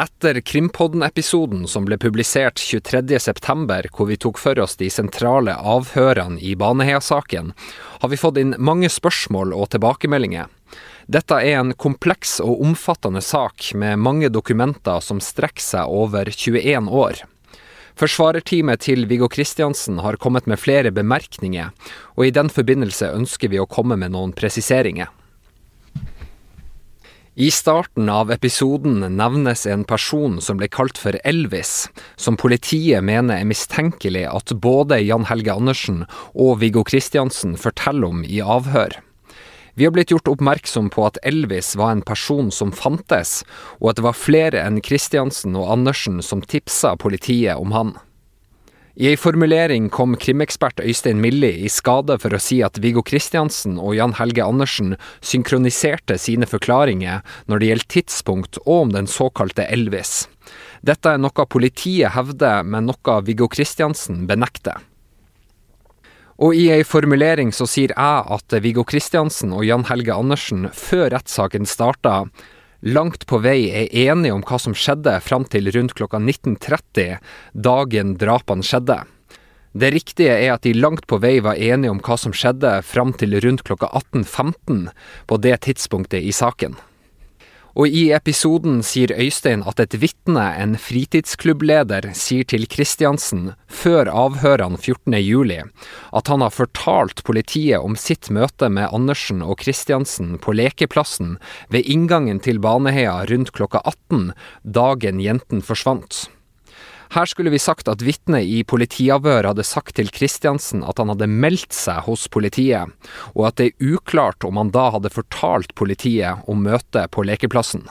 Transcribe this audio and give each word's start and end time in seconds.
Etter 0.00 0.40
Krimpodden-episoden 0.40 1.66
som 1.68 1.84
ble 1.84 1.98
publisert 2.00 2.56
23.9, 2.56 3.90
hvor 3.92 4.06
vi 4.08 4.16
tok 4.16 4.38
for 4.40 4.56
oss 4.62 4.78
de 4.80 4.86
sentrale 4.88 5.52
avhørene 5.52 6.40
i 6.40 6.54
Baneheia-saken, 6.56 7.50
har 8.00 8.08
vi 8.08 8.18
fått 8.22 8.40
inn 8.40 8.54
mange 8.56 8.88
spørsmål 8.88 9.52
og 9.52 9.68
tilbakemeldinger. 9.74 10.48
Dette 11.04 11.42
er 11.44 11.58
en 11.58 11.74
kompleks 11.76 12.38
og 12.40 12.64
omfattende 12.64 13.20
sak 13.20 13.74
med 13.76 14.00
mange 14.00 14.32
dokumenter 14.32 15.04
som 15.04 15.20
strekker 15.20 15.66
seg 15.66 15.92
over 15.92 16.32
21 16.32 16.88
år. 16.88 17.20
Forsvarerteamet 18.00 18.80
til 18.88 19.04
Viggo 19.04 19.28
Kristiansen 19.28 20.00
har 20.00 20.16
kommet 20.16 20.48
med 20.48 20.64
flere 20.64 20.94
bemerkninger, 20.96 21.76
og 22.16 22.24
i 22.24 22.32
den 22.32 22.48
forbindelse 22.48 23.12
ønsker 23.20 23.52
vi 23.52 23.60
å 23.60 23.68
komme 23.68 24.00
med 24.00 24.16
noen 24.16 24.32
presiseringer. 24.32 25.12
I 27.40 27.50
starten 27.50 28.08
av 28.12 28.30
episoden 28.30 29.16
nevnes 29.16 29.62
en 29.66 29.86
person 29.88 30.34
som 30.44 30.58
ble 30.60 30.66
kalt 30.68 30.98
for 31.00 31.16
Elvis, 31.24 31.86
som 32.20 32.36
politiet 32.36 33.00
mener 33.00 33.40
er 33.40 33.48
mistenkelig 33.48 34.26
at 34.28 34.52
både 34.60 34.98
Jan 35.00 35.24
Helge 35.30 35.54
Andersen 35.54 36.02
og 36.34 36.58
Viggo 36.60 36.82
Kristiansen 36.84 37.54
forteller 37.56 38.12
om 38.12 38.20
i 38.28 38.42
avhør. 38.44 38.98
Vi 39.72 39.88
har 39.88 39.96
blitt 39.96 40.12
gjort 40.12 40.28
oppmerksom 40.28 40.92
på 40.92 41.06
at 41.08 41.16
Elvis 41.24 41.72
var 41.80 41.94
en 41.94 42.04
person 42.04 42.52
som 42.52 42.76
fantes, 42.76 43.38
og 43.80 43.94
at 43.94 44.02
det 44.02 44.08
var 44.10 44.20
flere 44.20 44.60
enn 44.60 44.82
Kristiansen 44.84 45.56
og 45.56 45.72
Andersen 45.78 46.20
som 46.20 46.44
tipsa 46.44 46.92
politiet 47.00 47.56
om 47.56 47.72
han. 47.72 47.96
I 49.00 49.06
ei 49.08 49.16
formulering 49.16 49.86
kom 49.88 50.12
krimekspert 50.20 50.80
Øystein 50.84 51.22
Milli 51.24 51.48
i 51.64 51.70
skade 51.72 52.18
for 52.20 52.36
å 52.36 52.40
si 52.42 52.58
at 52.60 52.76
Viggo 52.84 53.00
Kristiansen 53.00 53.78
og 53.80 53.94
Jan 53.96 54.12
Helge 54.18 54.44
Andersen 54.44 54.90
synkroniserte 55.24 56.18
sine 56.20 56.44
forklaringer 56.44 57.22
når 57.48 57.62
det 57.62 57.70
gjelder 57.70 57.88
tidspunkt 57.94 58.58
og 58.66 58.74
om 58.74 58.92
den 58.92 59.08
såkalte 59.08 59.64
Elvis. 59.72 60.26
Dette 60.84 61.14
er 61.14 61.22
noe 61.24 61.48
politiet 61.48 62.12
hevder, 62.12 62.60
men 62.60 62.90
noe 62.90 63.16
Viggo 63.24 63.48
Kristiansen 63.48 64.26
benekter. 64.28 64.76
Og 66.36 66.60
i 66.60 66.68
ei 66.76 66.84
formulering 66.84 67.56
så 67.56 67.64
sier 67.64 67.96
jeg 67.96 68.36
at 68.36 68.60
Viggo 68.60 68.84
Kristiansen 68.84 69.56
og 69.56 69.64
Jan 69.64 69.88
Helge 69.88 70.12
Andersen 70.12 70.68
før 70.76 71.08
rettssaken 71.16 71.64
starta, 71.64 72.26
langt 72.80 73.26
på 73.26 73.38
vei 73.44 73.68
er 73.70 73.88
enige 74.08 74.34
om 74.34 74.42
hva 74.46 74.58
som 74.60 74.74
skjedde 74.76 75.18
fram 75.24 75.44
til 75.44 75.70
rundt 75.74 75.94
klokka 75.98 76.20
19.30, 76.20 77.18
dagen 77.52 78.14
drapene 78.20 78.66
skjedde. 78.66 79.02
Det 79.72 79.92
riktige 79.94 80.34
er 80.34 80.56
at 80.56 80.64
de 80.66 80.74
langt 80.74 81.06
på 81.06 81.20
vei 81.22 81.38
var 81.44 81.60
enige 81.60 81.92
om 81.92 82.00
hva 82.02 82.16
som 82.18 82.34
skjedde 82.34 82.80
fram 82.82 83.12
til 83.14 83.38
rundt 83.44 83.62
klokka 83.68 83.90
18.15 84.00 84.88
på 85.30 85.42
det 85.44 85.60
tidspunktet 85.66 86.24
i 86.26 86.32
saken. 86.34 86.74
Og 87.78 87.86
i 87.88 88.08
episoden 88.14 88.80
sier 88.86 89.12
Øystein 89.14 89.62
at 89.68 89.80
et 89.82 89.94
vitne, 90.02 90.42
en 90.58 90.74
fritidsklubbleder, 90.80 92.10
sier 92.18 92.48
til 92.48 92.66
Kristiansen, 92.70 93.52
før 93.70 94.10
avhørene 94.10 94.80
14.07, 94.80 95.70
at 96.18 96.32
han 96.32 96.42
har 96.44 96.54
fortalt 96.54 97.22
politiet 97.26 97.78
om 97.78 97.94
sitt 97.98 98.30
møte 98.34 98.70
med 98.72 98.90
Andersen 98.90 99.44
og 99.46 99.60
Kristiansen 99.62 100.36
på 100.42 100.56
lekeplassen 100.56 101.38
ved 101.70 101.86
inngangen 101.86 102.42
til 102.42 102.58
Baneheia 102.62 103.20
rundt 103.30 103.54
klokka 103.54 103.84
18, 103.86 104.32
dagen 104.64 105.22
jenten 105.22 105.62
forsvant. 105.62 106.26
Her 107.10 107.26
skulle 107.26 107.50
vi 107.50 107.58
sagt 107.58 107.88
at 107.90 108.04
vitnet 108.06 108.46
i 108.46 108.60
politiavhør 108.62 109.48
hadde 109.50 109.66
sagt 109.66 109.96
til 109.98 110.12
Kristiansen 110.14 110.84
at 110.86 111.00
han 111.02 111.10
hadde 111.10 111.26
meldt 111.26 111.74
seg 111.74 112.04
hos 112.06 112.28
politiet, 112.30 112.92
og 113.34 113.48
at 113.48 113.58
det 113.58 113.72
er 113.72 113.96
uklart 113.96 114.46
om 114.46 114.60
han 114.60 114.70
da 114.74 114.92
hadde 114.94 115.10
fortalt 115.10 115.74
politiet 115.74 116.44
om 116.46 116.62
møtet 116.62 117.10
på 117.10 117.26
lekeplassen. 117.26 117.88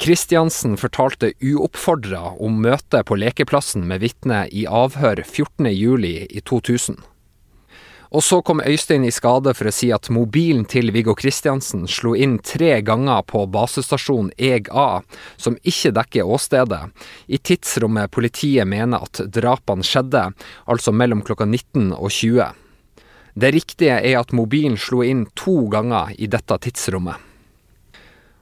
Kristiansen 0.00 0.78
fortalte 0.80 1.34
uoppfordra 1.44 2.38
om 2.40 2.56
møtet 2.64 3.04
på 3.08 3.16
lekeplassen 3.20 3.84
med 3.88 4.00
vitnet 4.04 4.52
i 4.52 4.64
avhør 4.68 5.20
14.07 5.24 6.08
i 6.28 6.40
2000. 6.44 6.98
Og 8.10 8.22
så 8.22 8.40
kom 8.42 8.62
Øystein 8.62 9.04
i 9.06 9.12
skade 9.14 9.54
for 9.56 9.68
å 9.68 9.74
si 9.74 9.90
at 9.94 10.10
mobilen 10.14 10.64
til 10.70 10.92
Viggo 10.94 11.16
Kristiansen 11.18 11.86
slo 11.90 12.14
inn 12.14 12.38
tre 12.38 12.78
ganger 12.86 13.24
på 13.26 13.44
basestasjon 13.50 14.30
EG 14.38 14.70
A, 14.70 15.02
som 15.36 15.58
ikke 15.62 15.94
dekker 15.96 16.30
åstedet, 16.36 16.82
i 17.26 17.38
tidsrommet 17.38 18.12
politiet 18.14 18.68
mener 18.68 19.02
at 19.08 19.24
drapene 19.34 19.86
skjedde, 19.86 20.28
altså 20.70 20.94
mellom 20.94 21.24
klokka 21.26 21.48
19 21.48 21.92
og 21.96 22.10
20. 22.10 22.52
Det 23.36 23.52
riktige 23.52 23.98
er 24.00 24.20
at 24.22 24.32
mobilen 24.32 24.78
slo 24.80 25.02
inn 25.04 25.26
to 25.36 25.66
ganger 25.72 26.14
i 26.16 26.30
dette 26.30 26.56
tidsrommet. 26.64 27.25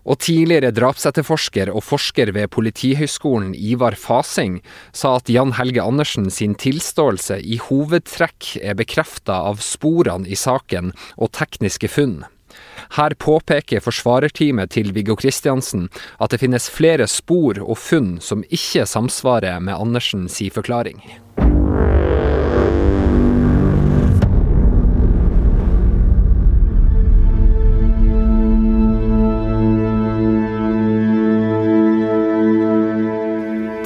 Og 0.05 0.21
tidligere 0.21 0.73
drapsetterforsker 0.77 1.71
og 1.73 1.85
forsker 1.85 2.33
ved 2.37 2.51
Politihøgskolen 2.53 3.55
Ivar 3.57 3.97
Fasing 3.97 4.61
sa 4.93 5.15
at 5.17 5.31
Jan 5.33 5.55
Helge 5.57 5.83
Andersen 5.83 6.29
sin 6.31 6.57
tilståelse 6.61 7.41
i 7.41 7.57
hovedtrekk 7.63 8.55
er 8.61 8.77
bekrefta 8.77 9.41
av 9.49 9.65
sporene 9.65 10.29
i 10.29 10.37
saken 10.37 10.93
og 11.17 11.33
tekniske 11.37 11.89
funn. 11.89 12.23
Her 12.95 13.17
påpeker 13.19 13.83
forsvarerteamet 13.83 14.75
til 14.77 14.93
Viggo 14.95 15.17
Kristiansen 15.19 15.89
at 16.21 16.35
det 16.35 16.43
finnes 16.45 16.69
flere 16.71 17.09
spor 17.11 17.59
og 17.65 17.79
funn 17.81 18.19
som 18.23 18.45
ikke 18.51 18.87
samsvarer 18.87 19.59
med 19.65 19.75
Andersen 19.75 20.29
si 20.31 20.51
forklaring. 20.53 21.01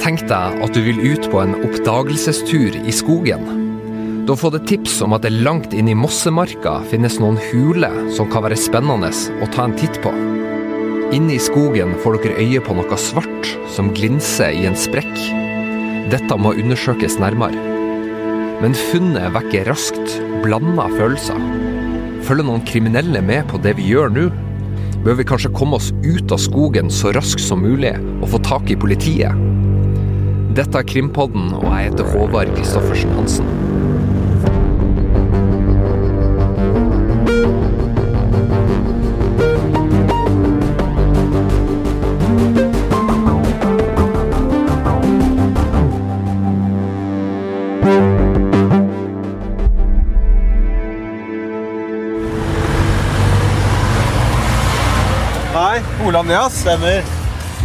Tenk 0.09 0.23
deg 0.25 0.63
at 0.65 0.73
du 0.73 0.79
vil 0.81 1.03
ut 1.05 1.27
på 1.29 1.37
en 1.37 1.51
oppdagelsestur 1.53 2.79
i 2.81 2.93
skogen. 2.97 3.43
Du 4.25 4.31
har 4.31 4.39
fått 4.41 4.55
et 4.57 4.65
tips 4.71 4.95
om 5.05 5.13
at 5.13 5.21
det 5.21 5.29
langt 5.45 5.69
inne 5.77 5.91
i 5.93 5.97
Mossemarka 6.01 6.79
finnes 6.89 7.19
noen 7.21 7.37
huler 7.51 7.93
som 8.17 8.25
kan 8.33 8.41
være 8.41 8.57
spennende 8.57 9.11
å 9.13 9.49
ta 9.53 9.67
en 9.67 9.75
titt 9.77 9.99
på. 10.01 10.09
Inne 11.13 11.35
i 11.35 11.43
skogen 11.45 11.93
får 12.01 12.17
dere 12.23 12.41
øye 12.41 12.63
på 12.65 12.73
noe 12.79 12.97
svart 12.97 13.51
som 13.75 13.91
glinser 13.93 14.57
i 14.57 14.65
en 14.65 14.79
sprekk. 14.87 15.13
Dette 16.09 16.39
må 16.41 16.55
undersøkes 16.57 17.19
nærmere. 17.21 17.61
Men 18.65 18.73
funnet 18.89 19.29
vekker 19.37 19.69
raskt 19.69 20.17
blanda 20.41 20.89
følelser. 20.95 21.37
Følger 22.25 22.49
noen 22.49 22.65
kriminelle 22.65 23.21
med 23.21 23.45
på 23.53 23.61
det 23.61 23.77
vi 23.77 23.91
gjør 23.93 24.09
nå? 24.17 24.25
Bør 25.05 25.21
vi 25.21 25.29
kanskje 25.35 25.53
komme 25.53 25.77
oss 25.77 25.93
ut 26.01 26.33
av 26.33 26.41
skogen 26.41 26.89
så 26.89 27.13
raskt 27.13 27.45
som 27.45 27.61
mulig 27.61 27.93
og 28.23 28.31
få 28.33 28.41
tak 28.49 28.73
i 28.73 28.81
politiet? 28.87 29.68
Dette 30.55 30.77
er 30.77 30.83
Krimpodden, 30.83 31.53
og 31.53 31.63
jeg 31.63 31.91
heter 31.91 32.03
Håvard 32.09 32.47
Christoffersen 32.55 33.11
Hansen. 33.11 33.45
Hei, 55.53 55.81
Ole 56.07 56.17
Andreas. 56.17 56.53
Stemmer. 56.53 57.05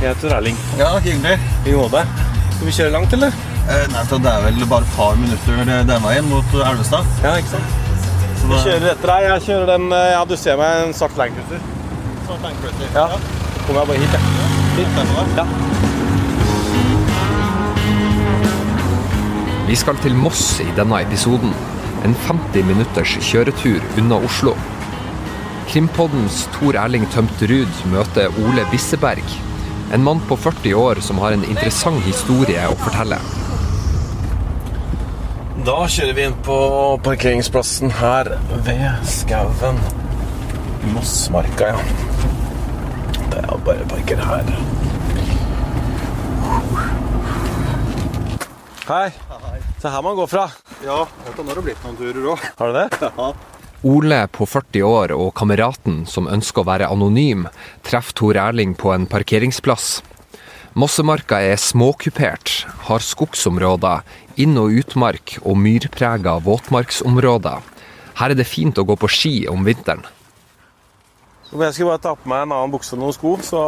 Jeg 0.03 0.13
heter 0.13 0.37
Erling. 0.37 0.57
Ja, 0.79 0.99
hyggelig. 0.99 1.39
I 1.67 1.73
HD. 1.73 2.24
Skal 2.55 2.67
vi 2.69 2.73
kjøre 2.77 2.93
langt, 2.95 3.13
eller? 3.17 3.33
Eh, 3.69 3.87
nei, 3.93 4.03
så 4.09 4.19
Det 4.23 4.31
er 4.33 4.41
vel 4.45 4.67
bare 4.71 4.83
et 4.87 4.93
par 4.97 5.17
minutter 5.17 5.65
det- 5.65 5.87
den 5.89 6.03
veien 6.03 6.29
mot 6.29 6.45
Elvestad. 6.55 7.05
Ja, 7.23 7.35
ikke 7.37 7.49
sant? 7.49 7.65
Så 8.41 8.47
Vi 8.47 8.55
da- 8.55 8.63
kjører 8.65 8.91
etter 8.93 9.07
deg. 9.13 9.23
Jeg 9.31 9.43
kjører 9.49 9.67
den 9.67 9.93
eh, 9.93 10.11
Ja, 10.13 10.25
du 10.25 10.37
ser 10.37 10.57
meg 10.57 10.87
en 10.87 10.93
svart 10.95 11.17
langcruiser. 11.17 11.61
Så 12.27 12.33
tankflytter. 12.43 12.89
Ja. 12.95 13.07
Kommer 13.67 13.81
jeg 13.81 13.89
bare 13.89 13.99
hit, 13.99 14.13
jeg. 14.13 14.21
Hit. 14.77 14.89
Ja. 15.37 15.45
Vi 19.67 19.75
skal 19.81 19.97
til 20.03 20.15
Moss 20.15 20.61
i 20.61 20.69
denne 20.77 21.01
episoden. 21.03 21.55
En 22.05 22.15
50 22.29 22.63
minutters 22.69 23.17
kjøretur 23.25 23.81
unna 23.99 24.15
Oslo. 24.25 24.55
Krimpoddens 25.71 26.49
Tor 26.53 26.77
Erling 26.77 27.07
Tømterud 27.11 27.67
møter 27.91 28.29
Ole 28.45 28.67
Bisseberg. 28.71 29.25
En 29.95 30.03
mann 30.03 30.21
på 30.29 30.37
40 30.37 30.75
år 30.75 30.95
som 30.95 31.19
har 31.23 31.33
en 31.33 31.45
interessant 31.47 32.01
historie 32.03 32.65
å 32.67 32.75
fortelle. 32.81 33.15
Da 35.65 35.77
kjører 35.87 36.17
vi 36.17 36.25
inn 36.27 36.35
på 36.43 36.57
parkeringsplassen 37.07 37.95
her 38.01 38.33
ved 38.67 39.07
skauen. 39.07 39.79
Mossmarka, 40.97 41.71
ja. 41.77 41.79
Det 43.31 43.45
er 43.45 43.63
bare 43.71 43.87
parker 43.95 44.27
her. 44.27 44.53
Hei. 48.91 49.09
Se 49.79 49.95
her 49.95 50.03
man 50.03 50.19
går 50.19 50.27
fra. 50.35 50.49
Ja, 50.83 51.05
vet 51.23 51.39
du, 51.39 51.45
nå 51.45 51.53
har 51.55 51.63
det 51.63 51.69
blitt 51.71 51.87
noen 51.87 52.03
turer 52.03 52.33
òg. 52.35 52.49
Har 52.59 52.75
du 52.75 52.81
det? 52.83 52.89
Ja. 53.07 53.31
Ole 53.85 54.23
på 54.33 54.47
40 54.49 54.83
år 54.89 55.13
og 55.13 55.35
kameraten 55.37 56.05
som 56.09 56.29
ønsker 56.31 56.63
å 56.63 56.69
være 56.71 56.89
anonym, 56.89 57.45
treffer 57.85 58.17
Tor 58.17 58.39
Erling 58.41 58.73
på 58.81 58.95
en 58.95 59.05
parkeringsplass. 59.11 59.99
Mossemarka 60.75 61.39
er 61.45 61.61
småkupert, 61.61 62.65
har 62.89 63.05
skogsområder, 63.05 64.01
inn- 64.41 64.59
og 64.59 64.73
utmark 64.81 65.37
og 65.45 65.59
myrprega 65.61 66.39
våtmarksområder. 66.43 67.61
Her 68.19 68.31
er 68.33 68.39
det 68.39 68.47
fint 68.49 68.79
å 68.81 68.87
gå 68.89 68.97
på 68.99 69.11
ski 69.11 69.35
om 69.51 69.65
vinteren. 69.67 70.03
Jeg 71.55 71.75
skal 71.77 71.87
bare 71.87 72.03
ta 72.03 72.15
på 72.19 72.27
meg 72.27 72.43
en 72.49 72.55
annen 72.57 72.73
bukse 72.73 72.97
og 72.97 73.03
noen 73.05 73.15
sko, 73.15 73.37
så 73.47 73.61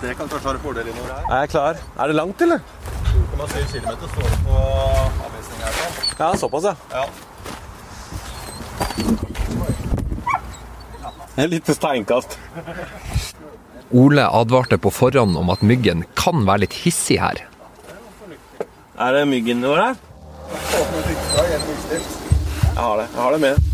Det 0.00 0.14
kan 0.16 0.28
kanskje 0.30 0.46
være 0.54 0.62
fordel 0.62 0.86
innover 0.88 1.10
her. 1.12 1.26
er 1.28 1.40
jeg 1.42 1.50
klar. 1.50 1.76
Er 1.98 2.06
det 2.06 2.16
langt, 2.16 2.40
eller? 2.40 2.60
2,7 3.36 3.82
km 3.82 3.98
står 4.14 4.22
det 4.30 4.38
på 4.46 4.54
avvisningen 5.26 5.66
her. 5.66 5.74
Ja, 6.18 6.30
såpass, 6.36 6.64
ja. 6.64 6.74
Ja. 6.94 7.04
Det 11.36 11.44
er 11.44 11.50
litt 11.52 11.70
steinkast. 11.70 12.36
Ole 13.90 14.26
advarte 14.26 14.78
på 14.78 14.90
forhånd 14.94 15.38
om 15.38 15.50
at 15.50 15.62
myggen 15.66 16.04
kan 16.18 16.44
være 16.46 16.66
litt 16.66 16.76
hissig 16.84 17.18
her. 17.22 17.44
Er 19.00 19.16
det 19.16 19.24
myggen 19.30 19.64
vår 19.64 19.80
her? 19.80 19.94
Jeg 20.50 20.86
har 22.76 22.98
det. 23.00 23.06
Jeg 23.14 23.22
har 23.22 23.32
det 23.32 23.40
med. 23.40 23.66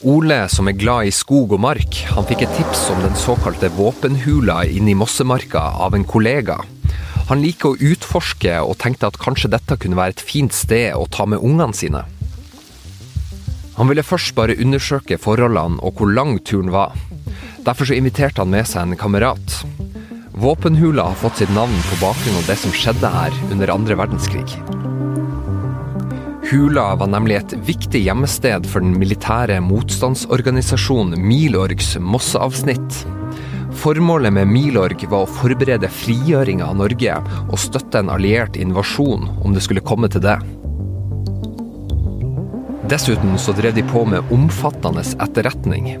Ole, 0.00 0.48
som 0.48 0.68
er 0.68 0.78
glad 0.80 1.10
i 1.10 1.12
skog 1.12 1.52
og 1.52 1.60
mark, 1.60 1.98
han 2.14 2.24
fikk 2.24 2.46
et 2.46 2.54
tips 2.56 2.86
om 2.94 3.02
den 3.04 3.16
såkalte 3.20 3.68
våpenhula 3.76 4.62
inne 4.64 4.94
i 4.94 4.96
Mossemarka 4.96 5.60
av 5.84 5.92
en 5.94 6.06
kollega. 6.08 6.56
Han 7.28 7.44
liker 7.44 7.74
å 7.74 7.90
utforske 7.92 8.54
og 8.64 8.78
tenkte 8.80 9.10
at 9.10 9.20
kanskje 9.20 9.52
dette 9.52 9.76
kunne 9.82 10.00
være 10.00 10.16
et 10.16 10.24
fint 10.24 10.56
sted 10.56 10.96
å 10.96 11.04
ta 11.12 11.28
med 11.28 11.44
ungene 11.44 11.76
sine. 11.76 12.06
Han 13.80 13.88
ville 13.88 14.04
først 14.04 14.34
bare 14.36 14.58
undersøke 14.60 15.16
forholdene 15.16 15.80
og 15.80 15.96
hvor 15.96 16.10
lang 16.12 16.34
turen 16.44 16.68
var. 16.74 16.92
Derfor 17.64 17.88
så 17.88 17.96
inviterte 17.96 18.42
han 18.42 18.52
med 18.52 18.68
seg 18.68 18.84
en 18.84 18.98
kamerat. 19.00 19.54
Våpenhula 20.36 21.06
har 21.08 21.16
fått 21.16 21.40
sitt 21.40 21.54
navn 21.56 21.78
på 21.88 21.96
bakgrunn 22.02 22.36
av 22.42 22.44
det 22.50 22.58
som 22.60 22.74
skjedde 22.76 23.08
her 23.14 23.38
under 23.48 23.72
andre 23.72 23.96
verdenskrig. 24.02 24.44
Hula 26.50 26.90
var 27.00 27.08
nemlig 27.08 27.38
et 27.38 27.56
viktig 27.64 28.04
gjemmested 28.04 28.68
for 28.68 28.84
den 28.84 29.00
militære 29.00 29.62
motstandsorganisasjonen 29.64 31.16
Milorgs 31.24 31.94
Mosseavsnitt. 32.04 33.02
Formålet 33.80 34.36
med 34.36 34.52
Milorg 34.52 35.08
var 35.08 35.24
å 35.24 35.34
forberede 35.40 35.88
frigjøringa 35.88 36.68
av 36.68 36.80
Norge 36.84 37.16
og 37.46 37.60
støtte 37.64 38.04
en 38.04 38.12
alliert 38.12 38.60
invasjon 38.60 39.30
om 39.40 39.56
det 39.56 39.64
skulle 39.64 39.88
komme 39.88 40.12
til 40.12 40.28
det. 40.28 40.36
Dessuten 42.90 43.38
så 43.38 43.52
drev 43.54 43.74
de 43.74 43.82
på 43.86 44.00
med 44.04 44.32
omfattende 44.34 45.04
etterretning. 45.22 45.92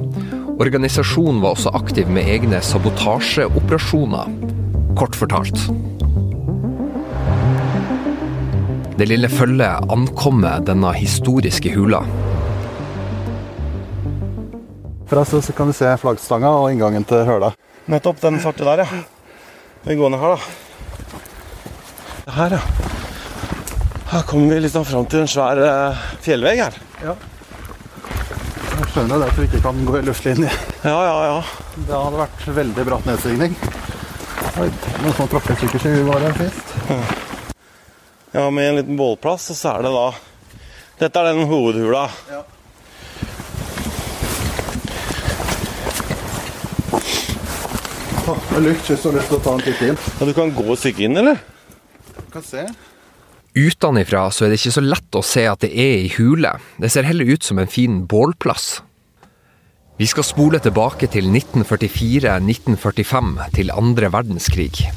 Organisasjonen 0.58 1.38
var 1.38 1.54
også 1.54 1.70
aktiv 1.78 2.10
med 2.10 2.26
egne 2.26 2.58
sabotasjeoperasjoner. 2.66 4.32
Kort 4.98 5.14
fortalt. 5.14 5.62
Det 8.98 9.06
lille 9.06 9.30
følget 9.30 9.86
ankommer 9.94 10.66
denne 10.66 10.90
historiske 10.98 11.70
hula. 11.78 12.02
Fra 15.06 15.24
så 15.24 15.38
så 15.46 15.54
kan 15.54 15.70
du 15.70 15.78
se 15.78 15.94
flaggstanga 15.94 16.50
og 16.58 16.72
inngangen 16.74 17.06
til 17.06 17.22
høla. 17.26 17.54
Nettopp 17.86 18.18
den 18.22 18.42
svarte 18.42 18.66
der, 18.66 18.82
ja. 18.82 19.04
Den 19.86 19.98
går 19.98 20.10
ned 20.10 20.18
her, 20.26 20.34
da. 20.34 20.40
Her, 22.34 22.58
ja. 22.58 22.89
Her 24.10 24.22
kommer 24.22 24.54
vi 24.54 24.60
liksom 24.60 24.84
fram 24.84 25.04
til 25.06 25.20
en 25.22 25.28
svær 25.30 25.58
eh, 25.62 25.98
fjellvegg 26.24 26.58
her. 26.58 26.78
Ja. 27.04 27.12
Jeg 28.80 28.88
skjønner 28.90 29.22
at 29.22 29.36
du 29.38 29.44
ikke 29.44 29.60
kan 29.62 29.84
gå 29.86 30.00
i 30.00 30.02
luftlinje. 30.02 30.50
Ja, 30.82 30.96
ja, 31.06 31.14
ja. 31.28 31.36
Det 31.76 31.94
hadde 31.94 32.18
vært 32.18 32.42
veldig 32.56 32.86
bratt 32.88 33.06
nedstigning. 33.06 33.54
Oi, 34.58 34.66
noen 35.04 35.14
sikkert 35.60 35.86
i 35.86 35.94
huet 35.94 36.26
her 36.26 36.34
sist. 36.40 36.74
Ja, 38.34 38.48
med 38.50 38.66
en 38.66 38.80
liten 38.80 38.98
bålplass, 38.98 39.46
og 39.54 39.60
så 39.62 39.76
er 39.76 39.86
det 39.86 39.94
da 39.94 40.04
Dette 41.04 41.22
er 41.22 41.30
den 41.30 41.46
hovedhula. 41.46 42.08
Åh, 48.26 48.36
det 48.50 48.58
er 48.58 48.66
lukt, 48.72 48.86
hvis 48.90 49.02
du 49.02 49.12
har 49.12 49.20
lyst 49.20 49.30
til 49.30 49.38
å 49.38 49.44
ta 49.46 49.54
en 49.54 49.66
titt 49.70 49.86
inn. 49.86 49.98
Ja, 50.18 50.26
Du 50.26 50.34
kan 50.34 50.54
gå 50.58 50.66
et 50.74 50.82
stykke 50.82 51.06
inn, 51.06 51.16
eller? 51.22 51.38
Du 52.16 52.24
kan 52.34 52.42
se. 52.42 52.66
Utenifra 53.54 54.30
så 54.30 54.44
er 54.46 54.50
det 54.52 54.60
ikke 54.60 54.76
så 54.76 54.82
lett 54.84 55.16
å 55.18 55.22
se 55.26 55.42
at 55.50 55.60
det 55.64 55.72
er 55.74 56.04
ei 56.04 56.10
hule. 56.14 56.52
Det 56.78 56.90
ser 56.92 57.08
heller 57.08 57.26
ut 57.26 57.42
som 57.42 57.58
en 57.58 57.70
fin 57.70 58.06
bålplass. 58.06 58.82
Vi 60.00 60.06
skal 60.08 60.24
spole 60.24 60.58
tilbake 60.62 61.06
til 61.12 61.24
1944-1945, 61.28 63.50
til 63.52 63.70
andre 63.74 64.12
verdenskrig. 64.14 64.88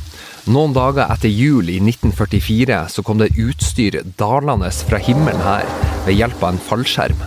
Noen 0.54 0.74
dager 0.76 1.10
etter 1.10 1.30
jul 1.32 1.70
i 1.72 1.80
1944 1.82 2.88
så 2.94 3.04
kom 3.04 3.18
det 3.20 3.36
utstyr 3.40 4.02
dalende 4.20 4.72
fra 4.88 4.98
himmelen 5.02 5.42
her 5.44 5.66
ved 6.06 6.16
hjelp 6.20 6.44
av 6.44 6.50
en 6.54 6.66
fallskjerm. 6.70 7.20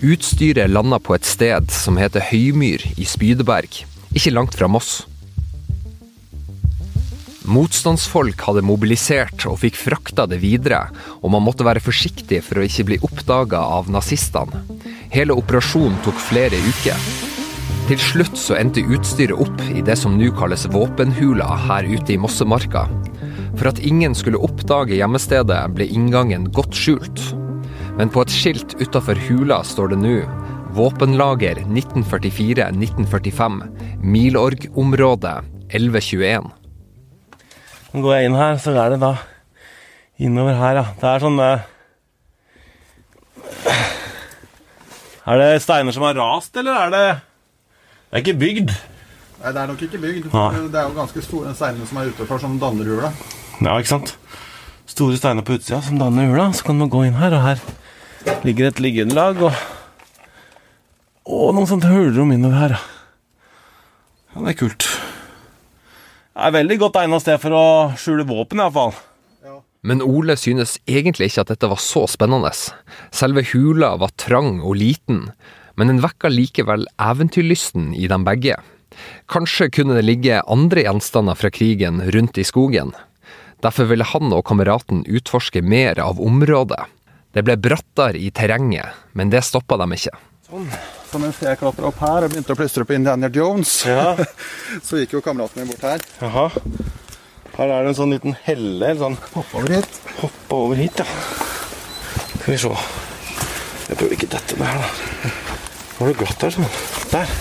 Utstyret 0.00 0.70
landa 0.72 0.98
på 0.98 1.14
et 1.14 1.26
sted 1.28 1.70
som 1.72 1.96
heter 2.00 2.20
Høymyr 2.30 2.80
i 2.96 3.04
Spydeberg, 3.04 3.84
ikke 4.16 4.34
langt 4.34 4.54
fra 4.56 4.68
Moss. 4.72 5.09
Motstandsfolk 7.48 8.42
hadde 8.44 8.60
mobilisert 8.68 9.46
og 9.48 9.62
fikk 9.62 9.78
frakta 9.80 10.26
det 10.28 10.42
videre, 10.42 10.82
og 11.24 11.32
man 11.32 11.44
måtte 11.46 11.64
være 11.64 11.80
forsiktig 11.80 12.42
for 12.44 12.60
å 12.60 12.66
ikke 12.66 12.84
bli 12.90 12.98
oppdaga 13.06 13.62
av 13.78 13.88
nazistene. 13.88 14.60
Hele 15.10 15.32
operasjonen 15.32 15.96
tok 16.04 16.20
flere 16.20 16.58
uker. 16.68 16.98
Til 17.88 17.98
slutt 17.98 18.36
så 18.38 18.54
endte 18.60 18.84
utstyret 18.84 19.40
opp 19.40 19.60
i 19.72 19.80
det 19.82 19.96
som 19.98 20.18
nå 20.20 20.28
kalles 20.36 20.68
våpenhula 20.70 21.48
her 21.64 21.88
ute 21.88 22.12
i 22.14 22.20
Mossemarka. 22.20 22.84
For 23.56 23.72
at 23.72 23.80
ingen 23.82 24.14
skulle 24.14 24.38
oppdage 24.44 24.94
gjemmestedet, 25.00 25.64
ble 25.74 25.88
inngangen 25.88 26.52
godt 26.54 26.76
skjult. 26.76 27.24
Men 27.96 28.12
på 28.12 28.22
et 28.22 28.30
skilt 28.36 28.76
utafor 28.78 29.16
hula 29.26 29.64
står 29.66 29.86
det 29.94 30.00
nå 30.04 30.16
Våpenlager 30.76 31.56
1944-1945. 31.66 33.58
Milorg-området 34.06 35.36
1121. 35.72 36.59
Nå 37.90 38.02
går 38.04 38.14
jeg 38.16 38.28
inn 38.28 38.38
her, 38.38 38.58
så 38.62 38.70
er 38.78 38.92
det 38.94 39.00
da 39.02 39.14
innover 40.22 40.54
her, 40.54 40.78
ja. 40.78 40.84
Det 41.00 41.08
er 41.10 41.24
sånn 41.24 41.40
eh, 41.42 41.66
Er 45.30 45.40
det 45.40 45.48
steiner 45.64 45.94
som 45.94 46.06
har 46.06 46.14
rast, 46.18 46.54
eller 46.56 46.78
er 46.86 46.94
det 46.94 47.02
Det 47.10 48.14
er 48.14 48.24
ikke 48.24 48.38
bygd. 48.40 48.70
Nei, 49.40 49.52
det 49.56 49.60
er 49.62 49.68
nok 49.70 49.82
ikke 49.86 50.00
bygd. 50.02 50.30
Nei. 50.34 50.48
Det 50.70 50.78
er 50.80 50.88
jo 50.88 50.96
ganske 50.96 51.22
store 51.24 51.54
steiner 51.56 51.86
som 51.88 52.00
er 52.00 52.10
utenfor, 52.12 52.40
som 52.42 52.56
danner 52.62 52.88
hula. 52.92 53.10
Ja, 53.60 53.76
ikke 53.78 53.92
sant? 53.94 54.14
Store 54.90 55.16
steiner 55.18 55.46
på 55.46 55.56
utsida 55.58 55.80
som 55.86 55.98
danner 56.00 56.28
hula. 56.30 56.50
Så 56.56 56.66
kan 56.66 56.78
man 56.78 56.90
gå 56.92 57.04
inn 57.06 57.18
her, 57.18 57.34
og 57.38 57.44
her 57.46 58.42
ligger 58.44 58.68
et 58.70 58.82
liggeunderlag 58.82 59.44
og 59.48 59.54
Og 61.30 61.52
noen 61.54 61.68
sånne 61.68 61.86
hulrom 61.92 62.32
innover 62.34 62.58
her, 62.58 62.72
ja. 62.74 62.80
Ja, 64.34 64.40
det 64.46 64.50
er 64.54 64.58
kult. 64.58 64.86
Er 66.40 66.54
veldig 66.54 66.78
godt 66.80 66.96
egna 66.96 67.18
sted 67.20 67.36
for 67.42 67.52
å 67.52 67.64
skjule 68.00 68.24
våpen, 68.24 68.62
iallfall. 68.62 68.94
Men 69.84 70.02
Ole 70.04 70.36
synes 70.36 70.78
egentlig 70.88 71.30
ikke 71.30 71.44
at 71.44 71.52
dette 71.54 71.68
var 71.68 71.80
så 71.80 72.06
spennende. 72.08 72.52
Selve 73.16 73.44
hula 73.52 73.94
var 74.00 74.12
trang 74.20 74.58
og 74.60 74.76
liten, 74.80 75.30
men 75.76 75.92
den 75.92 76.02
vekka 76.04 76.28
likevel 76.32 76.84
eventyrlysten 77.00 77.94
i 77.96 78.08
dem 78.12 78.26
begge. 78.28 78.58
Kanskje 79.32 79.70
kunne 79.72 79.96
det 79.96 80.04
ligge 80.04 80.42
andre 80.50 80.84
gjenstander 80.84 81.38
fra 81.38 81.52
krigen 81.52 82.02
rundt 82.12 82.40
i 82.40 82.44
skogen. 82.44 82.92
Derfor 83.64 83.88
ville 83.88 84.08
han 84.08 84.32
og 84.32 84.44
kameraten 84.48 85.04
utforske 85.08 85.62
mer 85.64 86.00
av 86.00 86.20
området. 86.20 86.80
Det 87.36 87.44
ble 87.46 87.56
brattere 87.60 88.18
i 88.18 88.32
terrenget, 88.34 88.96
men 89.12 89.32
det 89.32 89.44
stoppa 89.46 89.78
dem 89.80 89.94
ikke. 89.96 90.16
Så 91.10 91.18
mens 91.18 91.40
jeg 91.42 91.58
klatra 91.58 91.88
opp 91.88 91.98
her 92.04 92.22
og 92.26 92.30
begynte 92.30 92.54
å 92.54 92.58
plystre 92.58 92.84
på 92.86 92.94
Indiana 92.94 93.26
Jones, 93.34 93.80
Ja. 93.88 94.14
så 94.86 95.00
gikk 95.00 95.16
jo 95.16 95.22
kameraten 95.24 95.64
min 95.64 95.70
bort 95.72 95.82
her. 95.82 96.04
Jaha. 96.20 96.44
Her 97.56 97.72
er 97.74 97.82
det 97.82 97.90
en 97.90 97.96
sånn 97.98 98.14
liten 98.14 98.36
helle. 98.46 98.92
eller 98.92 99.00
sånn 99.00 99.16
Hoppe 99.34 99.58
over 99.58 99.74
hit. 99.74 99.98
Hoppe 100.20 100.54
over 100.54 100.78
hit, 100.78 101.02
ja. 101.02 101.06
Skal 102.40 102.52
vi 102.54 102.58
se. 102.62 102.70
Jeg 103.90 103.98
prøver 103.98 104.14
ikke 104.14 104.30
dette 104.36 104.58
der, 104.60 104.78
da. 104.84 105.32
Nå 105.98 106.06
er 106.06 106.12
det 106.12 106.18
glatt 106.22 106.46
her, 106.46 106.54
sånn. 106.54 106.70
Der. 107.10 107.34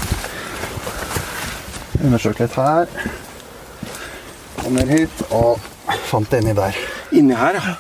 Undersøke 2.00 2.48
litt 2.48 2.58
her. 2.58 2.90
Og 4.66 4.74
ned 4.76 4.96
hit, 4.96 5.22
og 5.30 5.62
fant 6.10 6.34
det 6.34 6.42
inni 6.42 6.58
der. 6.58 6.82
Inni 7.16 7.38
her, 7.38 7.62
ja. 7.62 7.78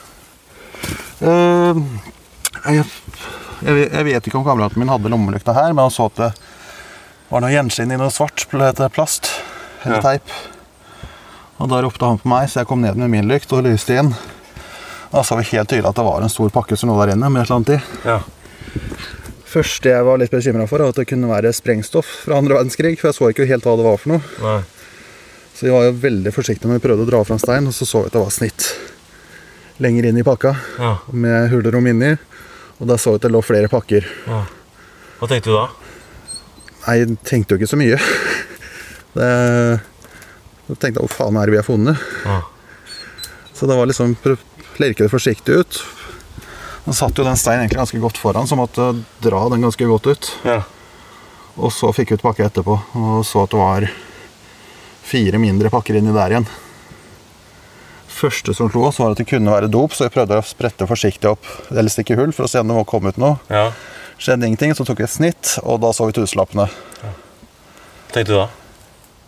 Uh, 1.19 1.81
jeg, 2.69 2.85
jeg, 3.65 3.89
jeg 3.91 4.05
vet 4.07 4.27
ikke 4.29 4.39
om 4.39 4.45
kameraten 4.47 4.79
min 4.81 4.89
hadde 4.91 5.09
lommelykta 5.11 5.53
her, 5.55 5.73
men 5.73 5.85
han 5.87 5.91
så 5.93 6.07
at 6.09 6.15
det 6.21 6.29
var 7.29 7.41
noe 7.43 7.51
gjenskinn 7.53 7.91
i 7.93 7.97
noe 7.99 8.09
svart 8.13 8.45
plast. 8.49 9.29
Eller 9.83 9.95
Ja. 9.99 10.01
teip. 10.01 10.31
Og 11.59 11.69
da 11.69 11.81
ropte 11.83 12.05
han 12.05 12.17
på 12.19 12.27
meg, 12.31 12.47
så 12.49 12.59
jeg 12.61 12.67
kom 12.67 12.81
ned 12.81 12.95
med 12.97 13.09
min 13.09 13.27
lykt 13.27 13.51
og 13.53 13.63
lyste 13.63 13.97
inn. 13.99 14.13
Da 15.11 15.23
så 15.23 15.35
vi 15.37 15.43
helt 15.57 15.69
tydelig 15.69 15.89
at 15.89 15.95
det 15.95 16.05
var 16.05 16.21
en 16.21 16.29
stor 16.29 16.49
pakke 16.49 16.77
som 16.77 16.89
lå 16.89 16.97
der 17.05 17.13
inne 17.15 17.29
med 17.29 17.41
et 17.41 17.49
eller 17.49 17.59
annet 17.59 17.69
i. 17.75 18.09
ja. 18.09 18.19
første 19.49 19.89
jeg 19.89 20.05
var 20.05 20.19
litt 20.21 20.29
bekymra 20.31 20.67
for, 20.69 20.77
var 20.83 20.89
at 20.93 20.99
det 21.01 21.07
kunne 21.09 21.25
være 21.29 21.49
sprengstoff 21.57 22.05
fra 22.27 22.37
andre 22.37 22.53
verdenskrig. 22.59 22.99
For 22.99 23.09
jeg 23.09 23.17
så 23.17 23.29
ikke 23.33 23.47
helt 23.49 23.65
hva 23.65 23.73
det 23.79 23.85
var 23.87 23.97
for 23.97 24.09
noe. 24.13 24.21
Nei. 24.43 24.59
Så 25.55 25.65
vi 25.65 25.71
var 25.73 25.87
jo 25.89 25.95
veldig 25.99 26.31
forsiktige 26.35 26.69
når 26.69 26.77
vi 26.79 26.83
prøvde 26.87 27.03
å 27.07 27.09
dra 27.09 27.23
fram 27.25 27.39
stein, 27.41 27.65
og 27.67 27.73
så 27.75 27.87
så 27.89 28.03
vi 28.03 28.11
at 28.11 28.13
det 28.15 28.21
var 28.21 28.35
snitt 28.35 28.67
lenger 29.83 30.05
inn 30.09 30.19
i 30.21 30.23
pakka 30.27 30.53
Ja. 30.79 30.97
med 31.11 31.49
hulrom 31.51 31.87
inni. 31.87 32.17
Og 32.79 32.87
da 32.87 32.95
så 32.99 33.13
jeg 33.13 33.19
at 33.21 33.27
det 33.27 33.33
lå 33.35 33.41
flere 33.43 33.71
pakker. 33.71 34.07
ja. 34.27 34.45
Hva 35.19 35.27
tenkte 35.27 35.51
du 35.51 35.55
da? 35.57 35.65
Nei, 36.85 36.93
jeg 37.01 37.15
tenkte 37.27 37.51
jo 37.55 37.59
ikke 37.59 37.67
så 37.73 37.79
mye. 37.79 37.97
Det, 39.09 39.27
så 40.67 40.75
tenkte 40.77 41.01
jeg 41.01 41.07
hva 41.07 41.11
faen 41.11 41.37
er 41.41 41.49
det 41.49 41.55
vi 41.55 41.59
har 41.59 41.65
funnet? 41.65 42.03
Ja. 42.23 42.37
Så 43.57 43.67
det 43.67 43.75
var 43.75 43.89
liksom 43.89 44.13
Lerke 44.79 45.03
det 45.03 45.11
forsiktig 45.11 45.57
ut. 45.59 45.79
Nå 46.85 46.93
satt 46.95 47.17
jo 47.19 47.25
den 47.25 47.35
steinen 47.41 47.65
egentlig 47.65 47.81
ganske 47.81 47.99
godt 47.99 48.19
foran, 48.21 48.47
så 48.47 48.55
måtte 48.55 48.85
dra 49.19 49.41
den 49.51 49.65
ganske 49.65 49.89
godt 49.89 50.07
ut. 50.07 50.29
Ja. 50.47 50.61
Og 51.59 51.73
så 51.75 51.89
fikk 51.91 52.13
jeg 52.13 52.21
ut 52.21 52.23
pakka 52.23 52.45
etterpå, 52.47 52.77
og 52.95 53.25
så 53.27 53.43
at 53.43 53.51
det 53.51 53.59
var 53.59 53.89
fire 55.09 55.41
mindre 55.41 55.73
pakker 55.73 55.99
inni 55.99 56.13
der 56.15 56.37
igjen. 56.37 56.47
Første 58.19 58.53
som 58.55 58.67
slo 58.71 58.83
oss, 58.89 58.99
var 58.99 59.13
at 59.13 59.21
det 59.21 59.29
kunne 59.29 59.53
være 59.53 59.69
dop, 59.71 59.93
så 59.95 60.07
jeg 60.07 60.15
prøvde 60.15 60.39
å 60.39 60.43
sprette 60.43 60.87
forsiktig 60.89 61.29
opp 61.29 61.45
eller 61.71 61.91
stikke 61.93 62.17
hull 62.19 62.33
for 62.35 62.47
å 62.47 62.51
se 62.51 62.59
om 62.59 62.67
det 62.67 62.75
var 62.75 63.07
ut 63.07 63.21
noe. 63.21 63.39
ja. 63.51 63.69
Skjedde 64.19 64.49
ingenting, 64.49 64.73
så 64.75 64.83
tok 64.83 64.99
vi 64.99 65.05
et 65.05 65.11
snitt, 65.13 65.53
og 65.63 65.77
da 65.79 65.93
så 65.95 66.09
vi 66.09 66.17
tusenlappene. 66.17 66.65
Ja. 66.99 67.11
tenkte 68.11 68.33
du 68.33 68.35
da? 68.35 68.47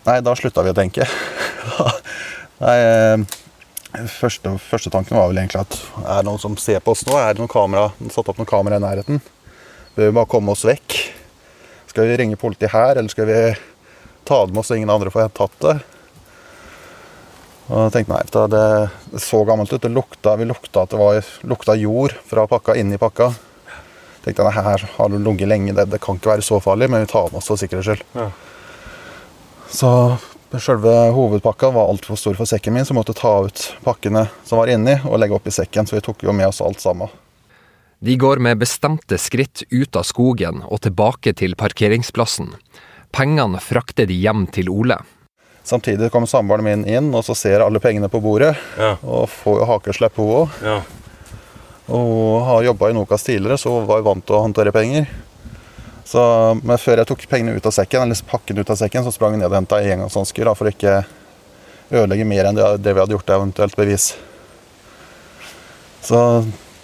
Nei, 0.04 0.18
da 0.20 0.34
slutta 0.36 0.64
vi 0.66 0.72
å 0.74 0.76
tenke. 0.76 1.06
Nei, 2.64 2.74
eh, 2.76 4.04
første, 4.12 4.52
første 4.60 4.92
tanken 4.92 5.16
var 5.16 5.30
vel 5.30 5.40
egentlig 5.40 5.62
at 5.62 5.78
er 6.02 6.20
det 6.20 6.26
noen 6.28 6.42
som 6.42 6.58
ser 6.60 6.84
på 6.84 6.92
oss 6.92 7.06
nå? 7.08 7.16
Er 7.16 7.32
det 7.32 7.40
noen 7.40 7.52
kamera, 7.52 7.86
satt 8.12 8.28
opp 8.28 8.42
noen 8.42 8.50
kamera 8.52 8.76
i 8.76 8.84
nærheten? 8.84 9.22
Bør 9.96 10.10
vi 10.10 10.16
bare 10.18 10.28
komme 10.34 10.52
oss 10.52 10.66
vekk? 10.68 10.98
Skal 11.88 12.10
vi 12.10 12.20
ringe 12.20 12.40
politiet 12.40 12.74
her, 12.76 12.98
eller 13.00 13.12
skal 13.12 13.30
vi 13.32 13.40
ta 14.28 14.42
det 14.44 14.52
med 14.52 14.60
oss 14.60 14.68
så 14.74 14.76
ingen 14.76 14.92
andre 14.92 15.14
får 15.14 15.32
tatt 15.40 15.56
det? 15.64 15.78
Og 17.72 17.86
jeg 17.86 17.92
tenkte 17.94 18.12
nei, 18.12 18.24
da 18.28 18.42
det, 18.52 18.64
det 19.14 19.22
så 19.24 19.40
gammelt 19.48 19.72
ut. 19.72 19.80
Det 19.80 19.88
lukta, 19.88 20.34
vi 20.36 20.44
lukta 20.44 20.84
at 20.84 20.92
det 20.92 20.98
var, 21.00 21.30
lukta 21.48 21.76
jord 21.80 22.12
fra 22.28 22.44
pakka 22.50 22.76
inni 22.76 22.98
pakka. 23.00 23.30
tenkte 24.24 24.42
jeg, 24.42 24.48
nei, 24.50 24.64
her 24.66 24.84
har 24.98 25.08
det 25.08 25.20
ligget 25.24 25.48
lenge, 25.48 25.72
det, 25.78 25.86
det 25.94 26.02
kan 26.04 26.20
ikke 26.20 26.34
være 26.34 26.44
så 26.44 26.60
farlig, 26.60 26.90
men 26.92 27.06
vi 27.06 27.08
tar 27.14 27.30
med 27.32 27.40
oss 27.40 27.48
for 27.48 27.60
sikkerhets 27.60 27.88
skyld. 27.88 28.04
Ja. 28.18 28.28
Så 29.72 29.92
selve 30.60 30.92
hovedpakka 31.16 31.70
var 31.72 31.88
altfor 31.88 32.20
stor 32.20 32.36
for 32.36 32.50
sekken 32.50 32.76
min, 32.76 32.84
så 32.84 32.92
vi 32.92 32.98
måtte 33.00 33.16
ta 33.16 33.32
ut 33.46 33.64
pakkene 33.86 34.26
som 34.44 34.60
var 34.60 34.68
inni, 34.68 34.98
og 35.08 35.16
legge 35.22 35.38
oppi 35.38 35.54
sekken. 35.54 35.88
Så 35.88 35.96
vi 35.96 36.04
tok 36.04 36.26
jo 36.26 36.36
med 36.36 36.50
oss 36.50 36.60
alt 36.60 36.82
sammen. 36.84 37.08
De 38.04 38.18
går 38.20 38.42
med 38.42 38.60
bestemte 38.60 39.16
skritt 39.16 39.62
ut 39.70 39.96
av 39.96 40.04
skogen 40.04 40.60
og 40.66 40.82
tilbake 40.84 41.32
til 41.38 41.56
parkeringsplassen. 41.56 42.52
Pengene 43.14 43.62
frakter 43.62 44.10
de 44.10 44.16
hjem 44.18 44.44
til 44.52 44.68
Ole. 44.72 44.98
Samtidig 45.64 46.10
kommer 46.10 46.26
samboeren 46.26 46.64
min 46.66 46.86
inn, 46.90 47.12
og 47.14 47.24
så 47.24 47.36
ser 47.38 47.62
alle 47.62 47.80
pengene 47.80 48.10
på 48.10 48.20
bordet. 48.20 48.56
Ja. 48.78 48.96
Og 49.02 49.28
får 49.30 49.60
jo 49.60 49.68
hakeslepp, 49.70 50.18
hun 50.18 50.32
òg. 50.40 50.56
Ja. 50.66 50.80
Og 51.92 52.42
har 52.46 52.64
jobba 52.66 52.90
i 52.90 52.96
Nokas 52.96 53.22
tidligere, 53.26 53.58
så 53.58 53.76
hun 53.76 53.86
var 53.86 54.00
jo 54.00 54.08
vant 54.08 54.26
til 54.26 54.38
å 54.38 54.42
håndtere 54.42 54.74
penger. 54.74 55.06
Så, 56.04 56.22
men 56.62 56.80
før 56.82 57.00
jeg 57.00 57.08
tok 57.08 57.22
pengene 57.30 57.54
ut 57.56 57.66
av 57.66 57.74
sekken, 57.74 58.02
eller 58.02 58.26
pakken 58.28 58.58
ut 58.58 58.70
av 58.74 58.78
sekken, 58.80 59.06
så 59.06 59.14
sprang 59.14 59.36
jeg 59.36 59.42
ned 59.44 59.52
og 59.52 59.56
henta 59.60 59.78
engangshansker 59.86 60.50
for 60.58 60.68
å 60.68 60.74
ikke 60.74 60.98
ødelegge 61.92 62.26
mer 62.26 62.48
enn 62.50 62.58
det, 62.58 62.68
det 62.82 62.92
vi 62.92 63.02
hadde 63.02 63.16
gjort, 63.16 63.32
eventuelt 63.36 63.78
bevis. 63.78 64.10
Så 66.02 66.18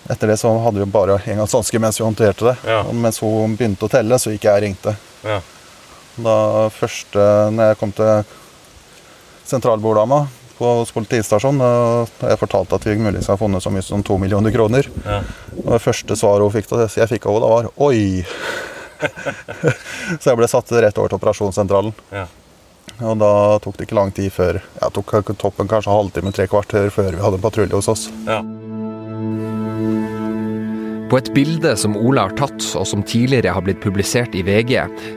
etter 0.09 0.31
det 0.31 0.39
så 0.41 0.53
hadde 0.63 0.81
vi 0.81 0.89
bare 0.89 1.19
engangshansker 1.27 1.83
mens 1.83 1.99
vi 1.99 2.07
håndterte 2.07 2.53
det. 2.53 2.57
Ja. 2.71 2.83
Og 2.87 2.95
mens 2.97 3.19
hun 3.21 3.57
begynte 3.59 3.89
å 3.89 3.93
telle, 3.93 4.21
så 4.23 4.33
gikk 4.33 4.47
jeg 4.47 4.55
og 4.55 4.65
ringte. 4.65 4.95
Ja. 5.27 5.41
Da 6.19 6.37
første, 6.75 7.25
når 7.55 7.73
jeg 7.73 7.81
kom 7.83 7.93
til 7.95 8.23
sentralborddama 9.51 10.27
på 10.59 10.71
hos 10.81 10.91
politistasjonen, 10.93 11.63
Og 11.63 12.25
jeg 12.31 12.41
fortalte 12.41 12.75
at 12.75 12.87
vi 12.87 12.97
muligens 12.99 13.29
har 13.31 13.39
funnet 13.39 13.63
så 13.63 13.71
mye 13.71 13.85
som 13.87 14.03
to 14.03 14.19
millioner 14.19 14.55
kroner. 14.55 14.89
Ja. 15.05 15.21
Og 15.65 15.71
det 15.77 15.83
første 15.85 16.17
svaret 16.19 16.43
hun 16.43 16.55
fikk, 16.55 16.69
da 16.73 16.89
jeg 16.89 17.13
fikk 17.15 17.27
av 17.27 17.39
henne, 17.39 17.53
var 17.55 17.71
'oi'. 17.77 18.27
så 20.21 20.31
jeg 20.31 20.39
ble 20.41 20.49
satt 20.51 20.73
rett 20.73 20.99
over 20.99 21.09
til 21.09 21.21
operasjonssentralen. 21.21 21.95
Ja. 22.11 22.27
Og 22.99 23.19
da 23.21 23.33
tok 23.63 23.77
det 23.79 23.87
ikke 23.87 23.99
lang 23.99 24.11
tid 24.11 24.33
før 24.33 24.59
Jeg 24.59 24.91
tok 24.97 25.13
toppen 25.39 25.69
kanskje 25.71 25.93
halvtime, 25.93 26.33
tre 26.35 26.49
kvarter 26.51 26.91
før 26.91 27.15
vi 27.15 27.23
hadde 27.23 27.39
en 27.39 27.45
patrulje 27.45 27.79
hos 27.79 27.89
oss. 27.89 28.09
Ja. 28.27 28.43
På 31.09 31.17
et 31.17 31.31
bilde 31.33 31.71
som 31.81 31.95
Ola 31.97 32.27
har 32.27 32.35
tatt, 32.37 32.61
og 32.77 32.85
som 32.85 33.01
tidligere 33.01 33.55
har 33.57 33.63
blitt 33.65 33.79
publisert 33.81 34.35
i 34.37 34.43
VG, 34.45 34.75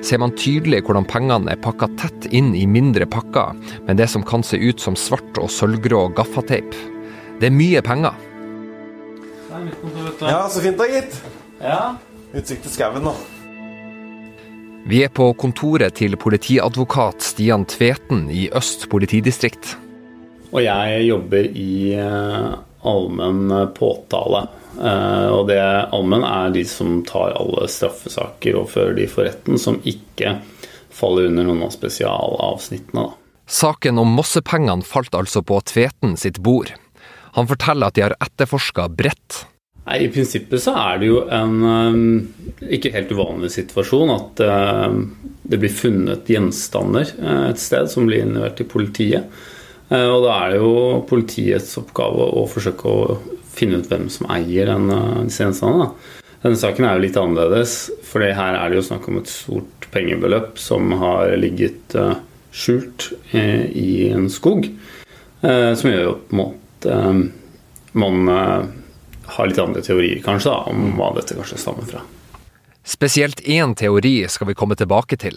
ser 0.08 0.22
man 0.24 0.32
tydelig 0.40 0.86
hvordan 0.88 1.04
pengene 1.04 1.52
er 1.52 1.60
pakka 1.60 1.90
tett 2.00 2.30
inn 2.32 2.54
i 2.56 2.64
mindre 2.64 3.04
pakker, 3.12 3.58
med 3.90 4.00
det 4.00 4.08
som 4.08 4.24
kan 4.24 4.40
se 4.40 4.56
ut 4.56 4.80
som 4.80 4.96
svart 4.96 5.36
og 5.42 5.52
sølvgrå 5.52 6.06
gaffateip. 6.16 6.72
Det 7.42 7.50
er 7.50 7.58
mye 7.58 7.82
penger. 7.84 8.16
ja, 10.22 10.48
så 10.48 10.64
fint 10.64 10.80
da, 10.80 10.88
gitt. 10.88 11.20
Ja. 11.60 11.82
Utsikt 12.32 12.64
til 12.64 12.72
skauen, 12.72 13.12
da. 13.12 13.16
Vi 14.88 15.04
er 15.04 15.12
på 15.12 15.28
kontoret 15.36 16.00
til 16.00 16.16
politiadvokat 16.16 17.20
Stian 17.34 17.68
Tveten 17.68 18.30
i 18.32 18.48
Øst 18.56 18.88
politidistrikt. 18.90 19.76
Og 20.56 20.64
jeg 20.64 21.04
jobber 21.10 21.52
i 21.52 21.94
eh, 22.00 22.56
allmenn 22.88 23.52
påtale. 23.76 24.46
Eh, 24.80 25.28
og 25.32 25.48
det 25.50 25.60
allmenn 25.92 26.24
er 26.26 26.54
de 26.56 26.64
som 26.68 27.02
tar 27.08 27.36
alle 27.38 27.68
straffesaker 27.72 28.58
og 28.60 28.70
fører 28.72 28.96
de 28.98 29.08
for 29.12 29.28
retten, 29.28 29.60
som 29.60 29.82
ikke 29.84 30.38
faller 30.92 31.30
under 31.32 31.48
noen 31.48 31.66
av 31.68 31.74
spesialavsnittene. 31.76 33.08
Da. 33.10 33.44
Saken 33.52 34.00
om 34.00 34.14
Mossepengene 34.16 34.88
falt 34.88 35.16
altså 35.18 35.44
på 35.44 35.60
Tveten 35.68 36.16
sitt 36.20 36.40
bord. 36.44 36.72
Han 37.36 37.48
forteller 37.48 37.92
at 37.92 37.98
de 37.98 38.06
har 38.06 38.18
etterforska 38.20 38.88
bredt. 38.96 39.46
Nei, 39.88 40.04
I 40.06 40.12
prinsippet 40.14 40.62
så 40.62 40.76
er 40.78 41.00
det 41.02 41.10
jo 41.10 41.24
en 41.26 41.56
eh, 41.68 42.76
ikke 42.78 42.94
helt 42.94 43.12
uvanlig 43.12 43.52
situasjon 43.56 44.14
at 44.14 44.44
eh, 44.46 45.00
det 45.52 45.60
blir 45.60 45.74
funnet 45.74 46.30
gjenstander 46.30 47.10
et 47.50 47.60
sted 47.60 47.90
som 47.92 48.06
blir 48.08 48.24
innlevert 48.24 48.56
til 48.62 48.70
politiet. 48.72 49.42
Og 49.92 50.22
da 50.24 50.36
er 50.46 50.54
det 50.54 50.60
jo 50.62 51.02
politiets 51.04 51.74
oppgave 51.82 52.24
å 52.40 52.46
forsøke 52.48 52.88
å 52.88 53.18
finne 53.52 53.82
ut 53.82 53.90
hvem 53.92 54.08
som 54.12 54.30
eier 54.34 54.72
den, 54.72 54.90
eh, 54.94 55.22
disse 55.28 55.46
gjenstandene. 55.46 55.92
Denne 56.42 56.58
saken 56.58 56.88
er 56.88 56.98
jo 56.98 57.04
litt 57.04 57.20
annerledes, 57.22 57.76
for 58.08 58.24
her 58.26 58.58
er 58.58 58.70
det 58.70 58.80
jo 58.80 58.88
snakk 58.88 59.08
om 59.12 59.20
et 59.20 59.30
stort 59.30 59.86
pengebeløp 59.94 60.58
som 60.60 60.92
har 61.02 61.36
ligget 61.38 61.96
eh, 61.96 62.16
skjult 62.52 63.12
eh, 63.32 63.68
i 63.78 64.10
en 64.12 64.30
skog. 64.32 64.70
Som 65.42 65.90
gjør 65.90 66.04
jo 66.04 66.18
på 66.30 66.44
en 66.90 67.22
eh, 67.26 67.38
man 67.98 68.30
har 68.32 69.48
litt 69.50 69.60
andre 69.60 69.82
teorier 69.84 70.22
kanskje 70.24 70.52
da, 70.52 70.62
om 70.72 70.94
hva 70.96 71.10
dette 71.18 71.36
kanskje 71.36 71.58
stammer 71.60 71.88
fra. 71.90 72.04
Spesielt 72.88 73.42
én 73.44 73.74
teori 73.76 74.14
skal 74.32 74.48
vi 74.48 74.56
komme 74.56 74.78
tilbake 74.80 75.18
til. 75.20 75.36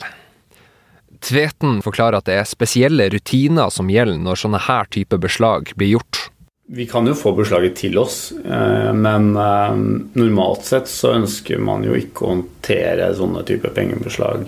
Tveten 1.25 1.81
forklarer 1.83 2.21
at 2.21 2.29
det 2.29 2.37
er 2.39 2.47
spesielle 2.47 3.09
rutiner 3.11 3.73
som 3.75 3.91
gjelder 3.91 4.23
når 4.23 4.41
sånne 4.45 4.63
her 4.69 4.87
type 4.95 5.19
beslag 5.19 5.73
blir 5.75 5.97
gjort. 5.97 6.24
Vi 6.67 6.87
kan 6.87 7.07
jo 7.07 7.13
få 7.15 7.33
beslaget 7.37 7.77
til 7.77 7.99
oss, 8.01 8.33
eh, 8.33 8.93
men 8.97 9.37
eh, 9.37 9.75
normalt 10.17 10.65
sett 10.65 10.89
så 10.89 11.11
ønsker 11.19 11.59
man 11.61 11.85
jo 11.85 11.93
ikke 11.99 12.25
å 12.25 12.31
håndtere 12.31 13.11
sånne 13.19 13.43
typer 13.45 13.75
pengebeslag. 13.77 14.47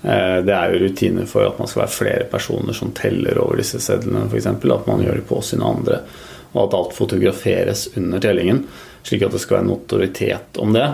Eh, 0.00 0.38
Det 0.40 0.54
er 0.56 0.72
jo 0.72 0.78
rutiner 0.86 1.26
for 1.28 1.44
at 1.44 1.58
man 1.60 1.68
skal 1.68 1.82
være 1.82 1.92
flere 1.92 2.24
personer 2.32 2.72
som 2.72 2.94
teller 2.96 3.36
over 3.42 3.60
disse 3.60 3.76
sedlene, 3.84 4.24
f.eks. 4.30 4.46
At 4.48 4.86
man 4.88 5.02
gjør 5.04 5.20
det 5.20 5.26
på 5.28 5.42
sine 5.44 5.66
andre, 5.68 5.98
og 6.54 6.62
at 6.64 6.76
alt 6.78 6.94
fotograferes 6.96 7.90
under 8.00 8.22
tellingen. 8.24 8.62
Slik 9.04 9.22
at 9.24 9.32
det 9.36 9.40
skal 9.40 9.58
være 9.58 9.68
notoritet 9.68 10.58
om 10.60 10.72
det. 10.72 10.86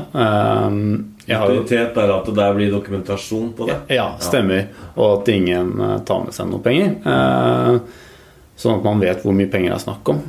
Autoritet 1.36 1.96
er 1.98 2.10
at 2.14 2.26
det 2.26 2.34
der 2.36 2.54
blir 2.58 2.74
dokumentasjon 2.74 3.52
på 3.56 3.66
det. 3.70 3.78
ja, 3.96 4.08
stemmer. 4.22 4.66
Og 4.96 5.20
at 5.22 5.30
ingen 5.32 5.72
tar 6.06 6.26
med 6.26 6.34
seg 6.34 6.50
noe 6.50 6.62
penger. 6.62 7.80
Sånn 8.56 8.78
at 8.78 8.84
man 8.86 9.02
vet 9.02 9.24
hvor 9.24 9.34
mye 9.34 9.50
penger 9.50 9.72
det 9.72 9.78
er 9.80 9.86
snakk 9.86 10.12
om. 10.14 10.20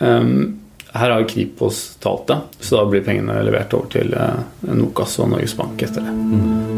Um, 0.00 0.60
Her 0.90 1.12
har 1.14 1.24
Kripos 1.28 1.96
talt 2.02 2.26
det, 2.26 2.36
så 2.66 2.80
da 2.80 2.86
blir 2.90 3.04
pengene 3.06 3.36
levert 3.46 3.70
over 3.76 3.86
til 3.92 4.10
eh, 4.10 4.40
Nokas 4.74 5.20
og 5.22 5.28
Norges 5.30 5.54
Bank 5.54 5.78
etter 5.86 6.02
det. 6.02 6.14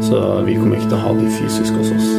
Så 0.05 0.19
vi 0.45 0.53
kommer 0.59 0.77
ikke 0.77 0.91
til 0.91 0.99
å 0.99 1.05
ha 1.07 1.13
de 1.17 1.31
fysisk 1.33 1.79
hos 1.79 1.89
oss. 1.95 2.11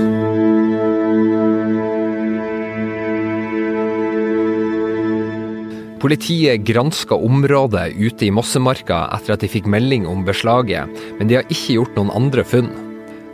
Politiet 6.02 6.66
granska 6.66 7.14
området 7.14 7.94
ute 7.94 8.26
i 8.26 8.32
Mossemarka 8.34 9.06
etter 9.14 9.37
at 9.37 9.46
de 9.46 9.49
fikk 9.49 9.70
melding 9.70 10.11
om 10.11 10.26
beslaget, 10.26 10.90
men 11.20 11.30
de 11.30 11.38
har 11.38 11.46
ikke 11.46 11.78
gjort 11.78 11.94
noen 11.96 12.12
andre 12.12 12.42
funn. 12.44 12.75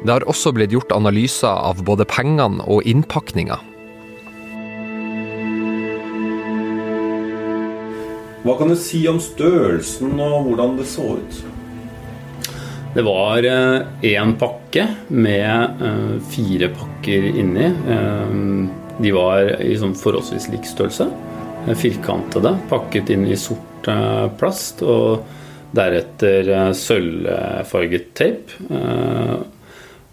Det 0.04 0.12
har 0.12 0.28
også 0.28 0.52
blitt 0.54 0.76
gjort 0.76 0.92
analyser 0.94 1.50
av 1.50 1.80
både 1.88 2.06
pengene 2.12 2.60
og 2.68 2.84
innpakninga. 2.84 3.56
Hva 8.44 8.54
kan 8.56 8.70
du 8.72 8.76
si 8.80 9.02
om 9.10 9.18
størrelsen 9.20 10.14
og 10.20 10.46
hvordan 10.48 10.78
det 10.78 10.86
så 10.88 11.14
ut? 11.20 11.40
Det 12.94 13.02
var 13.06 13.44
én 13.46 14.32
pakke 14.40 14.86
med 15.14 15.82
eh, 15.86 16.14
fire 16.32 16.70
pakker 16.74 17.26
inni. 17.38 17.68
Eh, 17.94 18.32
de 19.00 19.12
var 19.14 19.52
i 19.62 19.76
sånn 19.78 19.94
forholdsvis 19.96 20.48
lik 20.50 20.66
størrelse. 20.66 21.06
eh, 21.68 21.76
Firkantede, 21.78 22.56
pakket 22.72 23.12
inn 23.14 23.28
i 23.30 23.36
sort 23.38 23.86
eh, 23.92 24.26
plast. 24.40 24.82
Og 24.82 25.20
deretter 25.76 26.50
eh, 26.50 26.72
sølvfarget 26.74 28.12
tape. 28.18 28.60
Eh, 28.72 29.38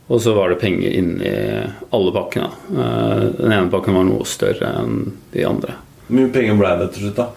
Og 0.08 0.22
så 0.24 0.32
var 0.38 0.48
det 0.54 0.62
penger 0.62 0.94
inni 0.96 1.32
alle 1.92 2.12
pakkene. 2.16 2.52
Eh, 2.72 3.24
Den 3.42 3.52
ene 3.58 3.72
pakken 3.74 3.98
var 3.98 4.06
noe 4.08 4.24
større 4.30 4.70
enn 4.84 5.02
de 5.34 5.44
andre. 5.50 5.74
Hvor 6.08 6.16
mye 6.22 6.30
penger 6.32 6.56
ble 6.62 6.76
det 6.80 6.92
til 6.94 7.08
slutt, 7.08 7.18
da? 7.18 7.32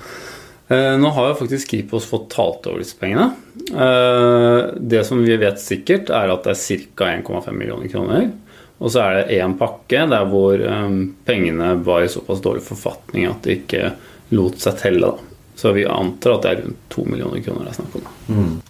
Eh, 0.70 0.96
Nå 0.98 1.10
har 1.10 1.28
jo 1.32 1.38
faktisk 1.40 1.72
Kripos 1.72 2.06
fått 2.06 2.28
talt 2.30 2.66
over 2.70 2.82
disse 2.82 2.98
pengene. 2.98 3.32
Eh, 3.70 4.74
Det 4.78 5.04
som 5.06 5.22
vi 5.24 5.36
vet 5.36 5.58
sikkert, 5.58 6.10
er 6.14 6.30
at 6.30 6.44
det 6.46 6.54
er 6.54 6.86
ca. 6.94 7.10
1,5 7.16 7.56
millioner 7.58 7.88
kroner. 7.90 8.30
Og 8.80 8.90
så 8.90 9.02
er 9.02 9.16
det 9.18 9.40
én 9.42 9.58
pakke 9.58 10.06
der 10.08 10.24
hvor 10.30 10.54
eh, 10.54 10.94
pengene 11.26 11.74
var 11.84 12.04
i 12.04 12.12
såpass 12.12 12.40
dårlig 12.40 12.62
forfatning 12.62 13.26
at 13.28 13.42
det 13.42 13.58
ikke 13.64 13.92
lot 14.30 14.62
seg 14.62 14.78
telle. 14.78 15.10
Da. 15.10 15.18
Så 15.56 15.74
vi 15.76 15.84
antar 15.84 16.38
at 16.38 16.46
det 16.46 16.50
er 16.54 16.62
rundt 16.62 16.86
2 16.94 17.04
millioner 17.10 17.42
kroner 17.44 17.66
det 17.66 17.74
er 17.74 17.80
snakk 17.82 17.98
om. 17.98 18.62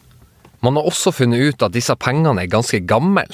Man 0.61 0.77
har 0.77 0.89
også 0.89 1.13
funnet 1.15 1.41
ut 1.41 1.63
at 1.63 1.73
disse 1.77 1.95
pengene 1.97 2.43
er 2.43 2.51
ganske 2.53 2.81
gamle. 2.85 3.29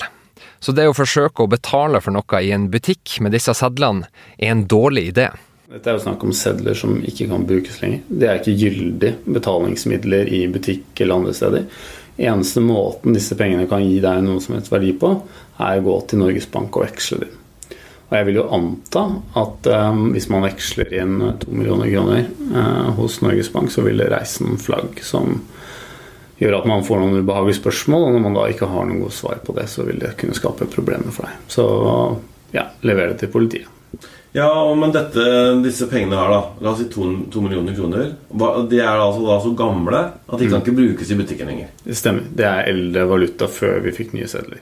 Så 0.60 0.74
det 0.74 0.86
å 0.88 0.94
forsøke 0.96 1.44
å 1.44 1.50
betale 1.50 2.00
for 2.02 2.14
noe 2.14 2.42
i 2.42 2.52
en 2.54 2.68
butikk 2.70 3.20
med 3.22 3.32
disse 3.34 3.54
sedlene 3.56 4.08
er 4.38 4.52
en 4.52 4.66
dårlig 4.68 5.08
idé. 5.12 5.30
Dette 5.66 5.90
er 5.90 5.96
jo 5.96 6.02
snakk 6.04 6.22
om 6.22 6.34
sedler 6.36 6.76
som 6.78 7.00
ikke 7.02 7.26
kan 7.26 7.46
brukes 7.46 7.80
lenger. 7.82 8.02
Det 8.06 8.26
er 8.30 8.38
ikke 8.38 8.58
gyldig 8.60 9.08
betalingsmidler 9.34 10.28
i 10.30 10.44
butikk 10.52 11.00
eller 11.02 11.18
andre 11.18 11.34
steder. 11.34 11.64
Eneste 12.16 12.62
måten 12.62 13.16
disse 13.16 13.34
pengene 13.36 13.66
kan 13.68 13.82
gi 13.82 13.98
deg 14.00 14.22
noe 14.24 14.42
som 14.44 14.54
helst 14.54 14.70
verdi 14.70 14.92
på, 14.96 15.10
er 15.58 15.80
å 15.80 15.84
gå 15.88 15.96
til 16.06 16.22
Norges 16.22 16.46
Bank 16.52 16.78
og 16.78 16.86
veksle 16.86 17.18
dem. 17.24 17.34
Og 18.06 18.14
jeg 18.14 18.28
vil 18.28 18.38
jo 18.38 18.46
anta 18.54 19.02
at 19.42 19.68
um, 19.90 20.04
hvis 20.14 20.28
man 20.30 20.46
veksler 20.46 20.92
inn 21.00 21.18
to 21.42 21.50
millioner 21.50 21.90
kroner 21.90 22.28
uh, 22.54 22.94
hos 23.00 23.18
Norges 23.24 23.50
Bank, 23.50 23.72
så 23.74 23.82
vil 23.82 23.98
det 23.98 24.12
reise 24.12 24.46
noen 24.46 24.62
flagg 24.62 25.02
som 25.02 25.40
gjør 26.38 26.60
at 26.60 26.68
man 26.70 26.86
får 26.86 27.02
noen 27.02 27.24
ubehagelige 27.24 27.58
spørsmål, 27.58 28.06
og 28.06 28.14
når 28.14 28.22
man 28.28 28.38
da 28.38 28.46
ikke 28.52 28.70
har 28.70 28.86
noen 28.86 29.02
gode 29.02 29.18
svar 29.18 29.42
på 29.42 29.56
det, 29.56 29.66
så 29.72 29.82
vil 29.88 29.98
det 29.98 30.14
kunne 30.20 30.36
skape 30.36 30.70
problemer 30.70 31.10
for 31.10 31.26
deg. 31.26 31.42
Så 31.50 31.66
ja, 32.54 32.68
lever 32.86 33.10
det 33.10 33.24
til 33.24 33.34
politiet. 33.34 33.72
Ja, 34.36 34.74
men 34.74 34.90
dette, 34.92 35.22
disse 35.64 35.86
pengene 35.88 36.16
her, 36.20 36.28
da 36.28 36.40
La 36.60 36.72
oss 36.74 36.82
si 36.82 36.90
to, 36.92 37.06
to 37.32 37.40
millioner 37.40 37.72
kroner. 37.72 38.10
De 38.68 38.80
er 38.82 39.00
altså 39.00 39.22
da 39.24 39.36
så 39.40 39.52
gamle 39.56 40.00
at 40.12 40.42
de 40.42 40.48
kan 40.50 40.60
ikke 40.60 40.74
brukes 40.76 41.08
i 41.08 41.16
butikken 41.16 41.48
lenger. 41.48 41.70
Det 41.86 41.96
stemmer. 41.96 42.26
Det 42.36 42.44
er 42.44 42.68
eldre 42.68 43.06
valuta 43.08 43.48
før 43.48 43.80
vi 43.86 43.94
fikk 43.96 44.12
nye 44.12 44.28
sedler. 44.28 44.60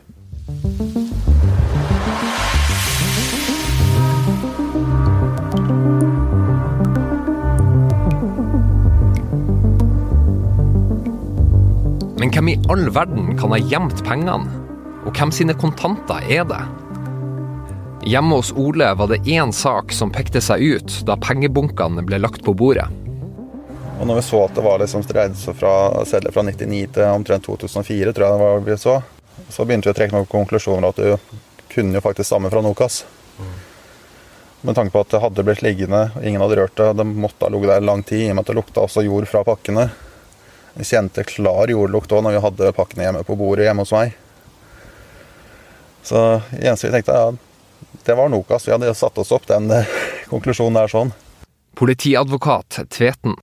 Men 12.22 12.30
hvem 12.30 12.54
i 12.54 12.56
all 12.70 12.86
verden 12.94 13.34
kan 13.42 13.50
ha 13.50 13.58
gjemt 13.58 14.06
pengene? 14.06 14.46
Og 15.02 15.10
hvem 15.18 15.34
sine 15.34 15.58
kontanter 15.58 16.22
er 16.30 16.46
det? 16.46 16.62
Hjemme 18.06 18.34
hos 18.34 18.52
Ole 18.52 18.94
var 18.94 19.08
det 19.08 19.16
én 19.16 19.52
sak 19.52 19.92
som 19.92 20.10
pekte 20.12 20.40
seg 20.44 20.60
ut 20.60 20.96
da 21.08 21.16
pengebunkene 21.16 22.02
ble 22.04 22.18
lagt 22.20 22.42
på 22.44 22.52
bordet. 22.52 22.84
Og 23.96 24.04
når 24.04 24.18
vi 24.18 24.24
så 24.26 24.42
at 24.44 24.52
det 24.52 24.64
var 24.66 24.82
liksom 24.82 25.06
dreide 25.08 25.38
seg 25.40 25.56
fra 25.56 26.02
sedler 26.04 26.34
fra 26.34 26.44
99 26.44 26.82
til 26.92 27.06
omtrent 27.08 27.46
2004, 27.46 28.12
tror 28.12 28.26
jeg 28.26 28.34
det 28.34 28.42
var 28.42 28.66
vi 28.66 28.76
så, 28.82 28.98
så 29.48 29.64
begynte 29.64 29.88
vi 29.88 29.94
å 29.94 29.96
trekke 29.96 30.18
noen 30.18 30.28
konklusjoner 30.28 30.90
at 30.90 31.00
du 31.00 31.38
kunne 31.72 31.96
jo 31.96 32.02
faktisk 32.04 32.28
stamme 32.28 32.50
fra 32.52 32.60
Nokas. 32.66 33.06
Med 34.60 34.76
tanke 34.76 34.92
på 34.92 35.00
at 35.00 35.14
det 35.14 35.22
hadde 35.24 35.46
blitt 35.48 35.64
liggende, 35.64 36.02
og 36.12 36.28
ingen 36.28 36.44
hadde 36.44 36.60
rørt 36.60 36.76
det, 36.76 36.90
det 37.00 37.08
måtte 37.08 37.48
ha 37.48 37.54
ligget 37.54 37.72
der 37.72 37.88
lang 37.88 38.04
tid, 38.04 38.26
i 38.26 38.28
og 38.34 38.36
med 38.36 38.44
at 38.44 38.52
det 38.52 38.58
lukta 38.60 38.84
også 38.84 39.06
jord 39.06 39.30
fra 39.32 39.46
pakkene. 39.48 39.88
Vi 40.76 40.90
kjente 40.90 41.24
klar 41.24 41.72
jordlukt 41.72 42.12
òg 42.12 42.20
når 42.26 42.36
vi 42.36 42.44
hadde 42.50 42.76
pakkene 42.76 43.08
hjemme 43.08 43.24
på 43.24 43.40
bordet 43.40 43.64
hjemme 43.70 43.88
hos 43.88 43.96
meg. 43.96 44.12
Så 46.04 46.20
eneste 46.60 46.90
vi 46.90 46.96
tenkte, 46.98 47.16
er 47.16 47.32
ja, 47.32 47.53
det 48.06 48.16
var 48.18 48.28
Nokas. 48.32 48.68
Vi 48.68 48.72
hadde 48.74 48.94
satt 48.94 49.18
oss 49.18 49.32
opp 49.34 49.46
den 49.50 49.70
eh, 49.74 49.90
konklusjonen 50.32 50.78
der 50.78 50.92
sånn. 50.92 51.12
Politiadvokat 51.78 52.80
Tveten. 52.94 53.36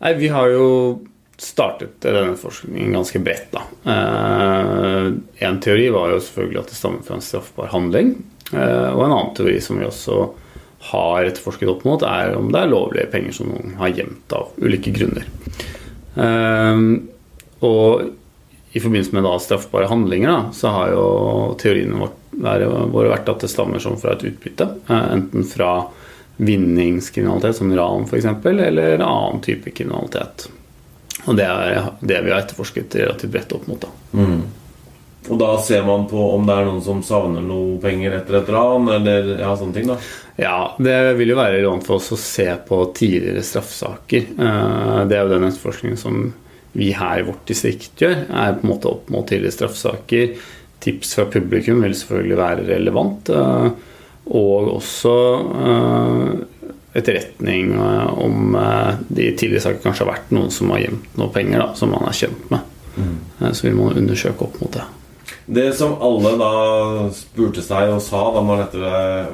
Nei, 0.00 0.12
vi 0.16 0.30
har 0.32 0.48
jo 0.48 0.66
startet 1.40 2.00
denne 2.04 2.36
forskningen 2.40 2.94
ganske 2.96 3.20
bredt, 3.24 3.50
da. 3.54 3.62
Eh, 3.92 5.08
en 5.48 5.58
teori 5.64 5.88
var 5.92 6.12
jo 6.14 6.20
selvfølgelig 6.24 6.60
at 6.62 6.72
det 6.72 6.78
stammer 6.78 7.04
fra 7.06 7.16
en 7.18 7.24
straffbar 7.24 7.72
handling. 7.72 8.14
Eh, 8.52 8.88
og 8.92 9.04
en 9.04 9.14
annen 9.14 9.34
teori 9.36 9.58
som 9.64 9.80
vi 9.80 9.88
også 9.88 10.20
har 10.90 11.28
etterforsket 11.28 11.68
opp 11.68 11.84
mot, 11.84 12.02
er 12.08 12.36
om 12.38 12.48
det 12.52 12.62
er 12.62 12.72
lovlige 12.72 13.10
penger 13.12 13.36
som 13.36 13.50
noen 13.52 13.74
har 13.80 13.92
gjemt 13.92 14.32
av 14.36 14.52
ulike 14.60 14.92
grunner. 14.96 15.28
Eh, 16.16 16.84
og 17.68 18.08
i 18.70 18.80
forbindelse 18.80 19.16
med 19.16 19.26
da 19.26 19.34
straffbare 19.42 19.88
handlinger, 19.90 20.30
da, 20.30 20.54
så 20.56 20.72
har 20.76 20.92
jo 20.94 21.04
teoriene 21.60 22.00
vårt- 22.00 22.16
være- 22.40 22.90
våre 22.92 23.10
vært 23.12 23.28
at 23.28 23.40
det 23.44 23.50
stammer 23.52 23.78
som 23.82 23.96
fra 24.00 24.12
et 24.16 24.24
utbytte. 24.30 24.66
eh, 24.88 25.12
Enten 25.16 25.44
fra 25.44 25.72
vinningskriminalitet, 26.40 27.56
som 27.56 27.72
ran 27.76 28.04
f.eks., 28.08 28.24
eller 28.46 28.98
annen 28.98 29.40
type 29.44 29.70
kriminalitet. 29.76 30.48
Og 31.26 31.36
det 31.36 31.44
er 31.44 31.90
det 32.00 32.22
vi 32.24 32.30
har 32.32 32.40
etterforsket 32.40 32.94
relativt 32.96 33.30
bredt 33.34 33.52
opp 33.52 33.66
mot. 33.68 33.80
da. 33.84 34.24
Og 35.28 35.36
da 35.38 35.50
ser 35.60 35.82
man 35.84 36.06
på 36.08 36.16
om 36.34 36.46
det 36.48 36.54
er 36.56 36.64
noen 36.64 36.80
som 36.82 37.02
savner 37.04 37.44
noe 37.44 37.76
penger 37.82 38.14
etter 38.16 38.38
et 38.40 38.48
ran, 38.48 38.88
eller 38.88 39.34
ja, 39.38 39.50
sånne 39.60 39.74
ting, 39.76 39.90
da. 39.90 39.98
Ja, 40.40 40.54
det 40.80 40.96
vil 41.18 41.34
jo 41.34 41.36
være 41.36 41.58
relevant 41.58 41.84
for 41.84 41.98
oss 42.00 42.08
å 42.14 42.16
se 42.18 42.46
på 42.66 42.78
tidligere 42.96 43.42
straffesaker. 43.44 44.30
Eh, 44.40 45.04
Det 45.10 45.18
er 45.18 45.26
jo 45.26 45.34
den 45.34 45.44
etterforskningen 45.50 45.98
som 46.00 46.32
vi 46.72 46.92
her 46.96 47.18
i 47.20 47.26
vårt 47.26 47.44
distrikt 47.50 48.00
gjør, 48.00 48.24
er 48.30 48.54
på 48.56 48.64
en 48.64 48.70
måte 48.72 48.88
opp 48.88 49.10
mot 49.12 49.26
tidligere 49.28 49.52
straffesaker. 49.58 50.36
Tips 50.80 51.14
fra 51.18 51.26
publikum 51.32 51.82
vil 51.84 51.96
selvfølgelig 51.96 52.38
være 52.40 52.66
relevant. 52.70 53.30
eh, 53.30 53.70
Og 54.30 54.68
også 54.76 55.14
eh, 55.66 56.68
etterretning 57.00 57.72
eh, 57.74 58.18
om 58.24 58.54
de 59.08 59.32
tidligere 59.32 59.64
saker 59.64 59.82
kanskje 59.82 60.04
har 60.04 60.12
vært 60.12 60.30
noen 60.34 60.50
som 60.54 60.70
har 60.74 60.84
gjemt 60.84 61.18
noe 61.18 61.32
penger, 61.34 61.58
da, 61.62 61.68
som 61.74 61.92
man 61.94 62.06
er 62.06 62.16
kjent 62.16 62.48
med. 62.52 62.60
Mm. 62.96 63.18
Så 63.54 63.66
vil 63.66 63.76
man 63.78 63.96
undersøke 63.96 64.46
opp 64.46 64.58
mot 64.60 64.72
det. 64.74 64.86
Det 65.50 65.66
som 65.74 65.96
alle 66.04 66.36
da 66.38 66.50
spurte 67.14 67.62
seg 67.64 67.90
og 67.90 68.02
sa 68.04 68.20
da 68.34 68.42
man 68.44 68.62
etter, 68.62 68.84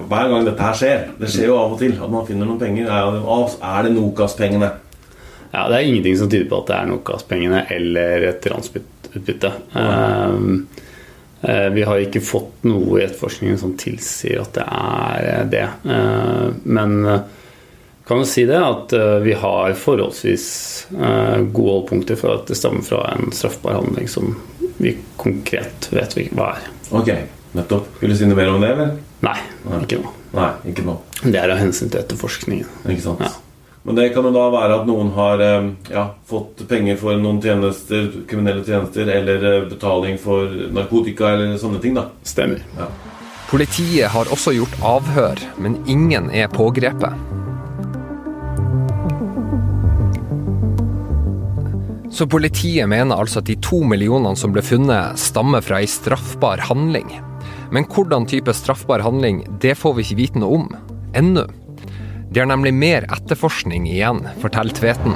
hver 0.09 0.31
gang 0.33 0.47
dette 0.47 0.65
her 0.65 0.77
skjer 0.79 1.03
Det 1.19 1.29
skjer 1.29 1.51
jo 1.51 1.57
av 1.61 1.75
og 1.75 1.81
til 1.81 1.93
at 1.93 2.13
man 2.13 2.25
finner 2.29 2.49
noen 2.49 2.61
penger. 2.61 2.89
Er, 2.89 3.19
er 3.61 3.85
det 3.85 3.93
Nokas-pengene? 3.97 4.71
Ja, 5.53 5.69
Det 5.69 5.77
er 5.77 5.85
ingenting 5.89 6.17
som 6.17 6.31
tyder 6.31 6.49
på 6.49 6.63
at 6.63 6.71
det 6.71 6.77
er 6.79 6.89
Nokas-pengene 6.91 7.63
eller 7.73 8.29
et 8.31 8.49
ransutbytte. 8.53 9.53
Um, 9.77 10.67
eh, 10.73 10.85
vi 11.75 11.83
har 11.85 12.01
ikke 12.01 12.23
fått 12.25 12.65
noe 12.67 13.01
i 13.01 13.05
etterforskningen 13.05 13.59
som 13.61 13.75
tilsier 13.79 14.41
at 14.41 14.55
det 14.57 14.65
er 14.67 15.27
eh, 15.33 15.43
det. 15.53 15.67
Eh, 15.85 16.47
men 16.65 16.97
eh, 17.05 17.21
kan 18.09 18.23
jo 18.23 18.29
si 18.29 18.47
det 18.49 18.59
at 18.63 18.95
eh, 18.97 19.19
vi 19.25 19.35
har 19.37 19.77
forholdsvis 19.79 20.47
eh, 20.97 21.39
gode 21.53 21.73
holdpunkter 21.75 22.19
for 22.21 22.39
at 22.39 22.49
det 22.51 22.59
stammer 22.59 22.87
fra 22.87 23.03
en 23.13 23.33
straffbar 23.35 23.81
handling 23.81 24.09
som 24.09 24.37
vi 24.79 24.97
konkret 25.21 25.91
vet 25.93 26.17
vi 26.17 26.29
hva 26.37 26.53
er. 26.57 26.69
Ok, 26.97 27.13
nettopp. 27.57 27.89
Vil 28.01 28.13
du 28.13 28.19
si 28.19 28.29
noe 28.29 28.39
mer 28.39 28.53
om 28.53 28.63
det, 28.63 28.73
eller? 28.77 28.95
Nei, 29.27 29.39
ikke 29.83 30.01
nå. 30.03 30.13
Nei, 30.37 30.53
ikke 30.73 30.85
nå. 30.87 30.99
Det 31.25 31.39
er 31.41 31.53
av 31.55 31.61
hensyn 31.63 31.91
til 31.91 32.03
etterforskningen. 32.03 32.69
Ikke 32.87 33.05
sant? 33.09 33.25
Ja. 33.25 33.33
Men 33.87 33.95
det 33.95 34.09
kan 34.15 34.27
jo 34.27 34.33
da 34.35 34.49
være 34.51 34.81
at 34.81 34.89
noen 34.89 35.13
har 35.15 35.43
eh, 35.45 35.67
ja, 35.95 36.09
fått 36.27 36.65
penger 36.67 36.97
for 36.99 37.15
noen 37.23 37.39
tjenester, 37.43 38.09
kriminelle 38.27 38.65
tjenester, 38.67 39.07
eller 39.15 39.45
eh, 39.47 39.67
betaling 39.71 40.19
for 40.19 40.51
narkotika 40.75 41.31
eller 41.37 41.55
sånne 41.61 41.79
ting, 41.85 41.95
da. 41.95 42.09
Stemmer. 42.27 42.65
Ja. 42.75 42.89
Politiet 43.47 44.11
har 44.11 44.27
også 44.35 44.57
gjort 44.57 44.75
avhør, 44.83 45.43
men 45.63 45.79
ingen 45.87 46.33
er 46.35 46.51
pågrepet. 46.51 47.15
Så 52.11 52.27
politiet 52.27 52.89
mener 52.91 53.15
altså 53.15 53.39
at 53.39 53.47
de 53.47 53.55
to 53.63 53.85
millionene 53.87 54.35
som 54.41 54.51
ble 54.51 54.65
funnet, 54.67 55.15
stammer 55.21 55.63
fra 55.63 55.79
ei 55.79 55.87
straffbar 55.91 56.65
handling. 56.67 57.07
Men 57.71 57.87
hvordan 57.87 58.27
type 58.27 58.51
straffbar 58.57 59.05
handling, 59.07 59.45
det 59.63 59.77
får 59.79 59.95
vi 59.95 60.09
ikke 60.09 60.19
vite 60.25 60.43
noe 60.43 60.59
om. 60.59 60.67
Ennå. 61.15 61.47
Det 62.37 62.43
er 62.43 62.49
nemlig 62.51 62.75
mer 62.77 63.07
etterforskning 63.09 63.87
igjen, 63.89 64.19
forteller 64.43 64.77
Tveten. 64.77 65.15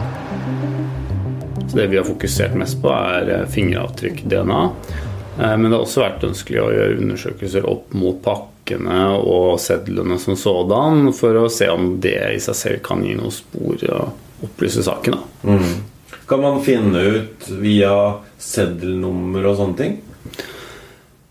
Så 1.68 1.76
det 1.76 1.90
vi 1.92 1.98
har 1.98 2.06
fokusert 2.08 2.54
mest 2.56 2.78
på, 2.80 2.88
er 2.96 3.28
eh, 3.28 3.42
fingeravtrykk, 3.52 4.22
DNA. 4.24 4.60
Eh, 5.36 5.52
Men 5.58 5.66
det 5.66 5.74
har 5.74 5.84
også 5.84 6.00
vært 6.00 6.24
ønskelig 6.30 6.62
å 6.62 6.70
gjøre 6.72 6.96
undersøkelser 7.02 7.68
opp 7.68 7.92
mot 7.92 8.22
pakkene 8.24 9.02
og 9.20 9.60
sedlene 9.60 10.16
som 10.22 10.38
sådan, 10.40 11.10
for 11.12 11.42
å 11.42 11.50
se 11.52 11.68
om 11.68 11.90
det 12.00 12.16
i 12.38 12.40
seg 12.40 12.56
selv 12.56 12.80
kan 12.88 13.04
gi 13.04 13.12
noe 13.20 13.34
spor 13.36 13.84
og 13.90 14.48
opplyse 14.48 14.86
saken. 14.88 15.20
Mm. 15.44 15.76
Kan 16.24 16.40
man 16.40 16.64
finne 16.64 17.04
ut 17.04 17.50
via 17.60 17.92
seddelnummer 18.40 19.44
og 19.52 19.60
sånne 19.60 19.82
ting? 19.82 20.00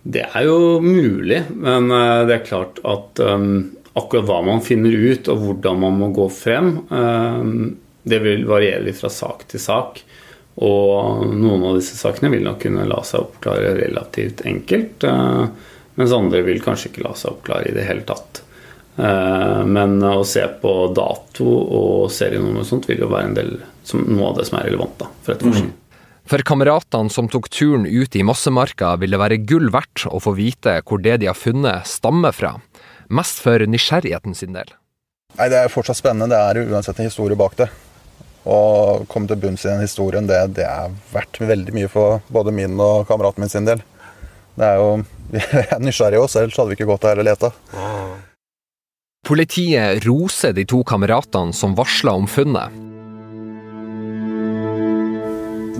Det 0.06 0.22
er 0.30 0.46
jo 0.46 0.78
mulig, 0.86 1.48
men 1.50 1.90
eh, 1.90 2.24
det 2.30 2.38
er 2.38 2.48
klart 2.54 2.78
at 2.86 3.26
um, 3.26 3.72
akkurat 4.00 4.28
hva 4.28 4.40
man 4.46 4.64
finner 4.66 4.94
ut, 4.94 5.30
og 5.32 5.44
hvordan 5.44 5.80
man 5.84 5.98
må 6.00 6.10
gå 6.16 6.26
frem, 6.34 6.76
um, 6.90 7.76
det 8.10 8.22
vil 8.24 8.48
variere 8.50 8.86
litt 8.88 9.00
fra 9.00 9.12
sak 9.14 9.46
til 9.52 9.62
sak. 9.64 10.02
Og 10.60 11.26
noen 11.30 11.66
av 11.70 11.80
disse 11.80 11.96
sakene 12.00 12.32
vil 12.34 12.44
nok 12.48 12.62
kunne 12.66 12.88
la 12.90 13.00
seg 13.08 13.24
oppklare 13.24 13.76
relativt 13.78 14.44
enkelt. 14.50 15.06
Uh, 15.08 15.48
mens 16.00 16.16
andre 16.16 16.44
vil 16.48 16.62
kanskje 16.64 16.92
ikke 16.92 17.06
la 17.06 17.16
seg 17.20 17.36
oppklare 17.36 17.70
i 17.70 17.76
det 17.76 17.88
hele 17.88 18.06
tatt. 18.08 18.44
Uh, 19.00 19.64
men 19.68 20.00
å 20.04 20.24
se 20.28 20.44
på 20.62 20.74
dato 20.96 21.48
og 21.48 22.10
serienummer 22.12 22.66
og 22.66 22.68
sånt 22.68 22.90
vil 22.90 23.06
jo 23.06 23.12
være 23.12 23.30
en 23.30 23.38
del, 23.38 23.54
som, 23.88 24.04
noe 24.08 24.34
av 24.34 24.42
det 24.42 24.50
som 24.50 24.60
er 24.60 24.68
relevant 24.72 24.98
da, 25.00 25.12
for 25.24 25.36
etterforskning. 25.36 25.72
Mm. 25.72 25.86
For 26.30 26.46
kameratene 26.46 27.10
som 27.10 27.26
tok 27.32 27.48
turen 27.50 27.88
ut 27.90 28.14
i 28.14 28.22
Mossemarka, 28.22 28.92
vil 29.02 29.16
det 29.16 29.22
være 29.22 29.40
gull 29.50 29.72
verdt 29.74 30.04
å 30.06 30.20
få 30.22 30.36
vite 30.38 30.76
hvor 30.86 31.02
det 31.02 31.16
de 31.24 31.30
har 31.32 31.38
funnet, 31.38 31.88
stammer 31.90 32.36
fra. 32.36 32.58
Mest 33.10 33.42
for 33.42 33.66
nysgjerrigheten 33.66 34.36
sin 34.36 34.54
del. 34.54 34.70
Nei, 35.38 35.50
Det 35.50 35.58
er 35.58 35.72
fortsatt 35.74 35.98
spennende. 35.98 36.36
Det 36.36 36.64
er 36.64 36.74
uansett 36.74 37.00
en 37.00 37.10
historie 37.10 37.38
bak 37.38 37.56
det. 37.58 37.70
Å 38.46 39.04
komme 39.10 39.28
til 39.28 39.40
bunns 39.42 39.66
i 39.66 39.70
den 39.70 39.82
historien, 39.84 40.28
det, 40.30 40.38
det, 40.58 40.66
er 40.66 40.94
verdt 41.12 41.42
veldig 41.42 41.74
mye 41.76 41.90
for 41.92 42.22
både 42.30 42.54
min 42.56 42.80
og 42.80 43.08
kameraten 43.10 43.44
min 43.44 43.52
sin 43.52 43.68
del. 43.68 43.82
Det 44.56 44.66
er 44.66 44.78
jo, 44.80 44.92
Vi 45.34 45.42
er 45.42 45.82
nysgjerrige 45.82 46.22
også, 46.24 46.42
ellers 46.42 46.58
hadde 46.58 46.72
vi 46.72 46.80
ikke 46.80 46.90
gått 46.90 47.06
her 47.06 47.22
og 47.22 47.28
leta. 47.28 47.52
Politiet 49.28 50.06
roser 50.08 50.56
de 50.58 50.66
to 50.66 50.80
kameratene 50.88 51.54
som 51.54 51.76
varsla 51.78 52.16
om 52.18 52.26
funnet. 52.30 52.74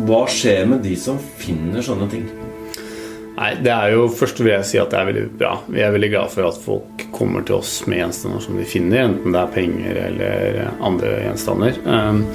Hva 0.06 0.22
skjer 0.30 0.70
med 0.70 0.86
de 0.86 0.94
som 1.00 1.18
finner 1.40 1.86
sånne 1.86 2.10
ting? 2.12 2.30
Nei, 3.40 3.54
det 3.64 3.72
er 3.72 3.94
jo 3.96 4.08
Først 4.12 4.42
vil 4.42 4.52
jeg 4.52 4.68
si 4.68 4.80
at 4.82 4.92
det 4.92 5.00
er 5.00 5.08
veldig 5.08 5.26
bra. 5.40 5.54
Vi 5.72 5.84
er 5.84 5.94
veldig 5.96 6.12
glad 6.12 6.32
for 6.34 6.50
at 6.50 6.60
folk 6.60 7.06
kommer 7.16 7.46
til 7.48 7.60
oss 7.62 7.78
med 7.88 8.02
gjenstander 8.02 8.44
som 8.44 8.58
de 8.60 8.66
finner, 8.68 9.06
enten 9.06 9.36
det 9.36 9.42
er 9.42 9.54
penger 9.54 10.00
eller 10.04 10.58
andre 10.86 11.14
gjenstander. 11.24 11.80
Um, 11.88 12.26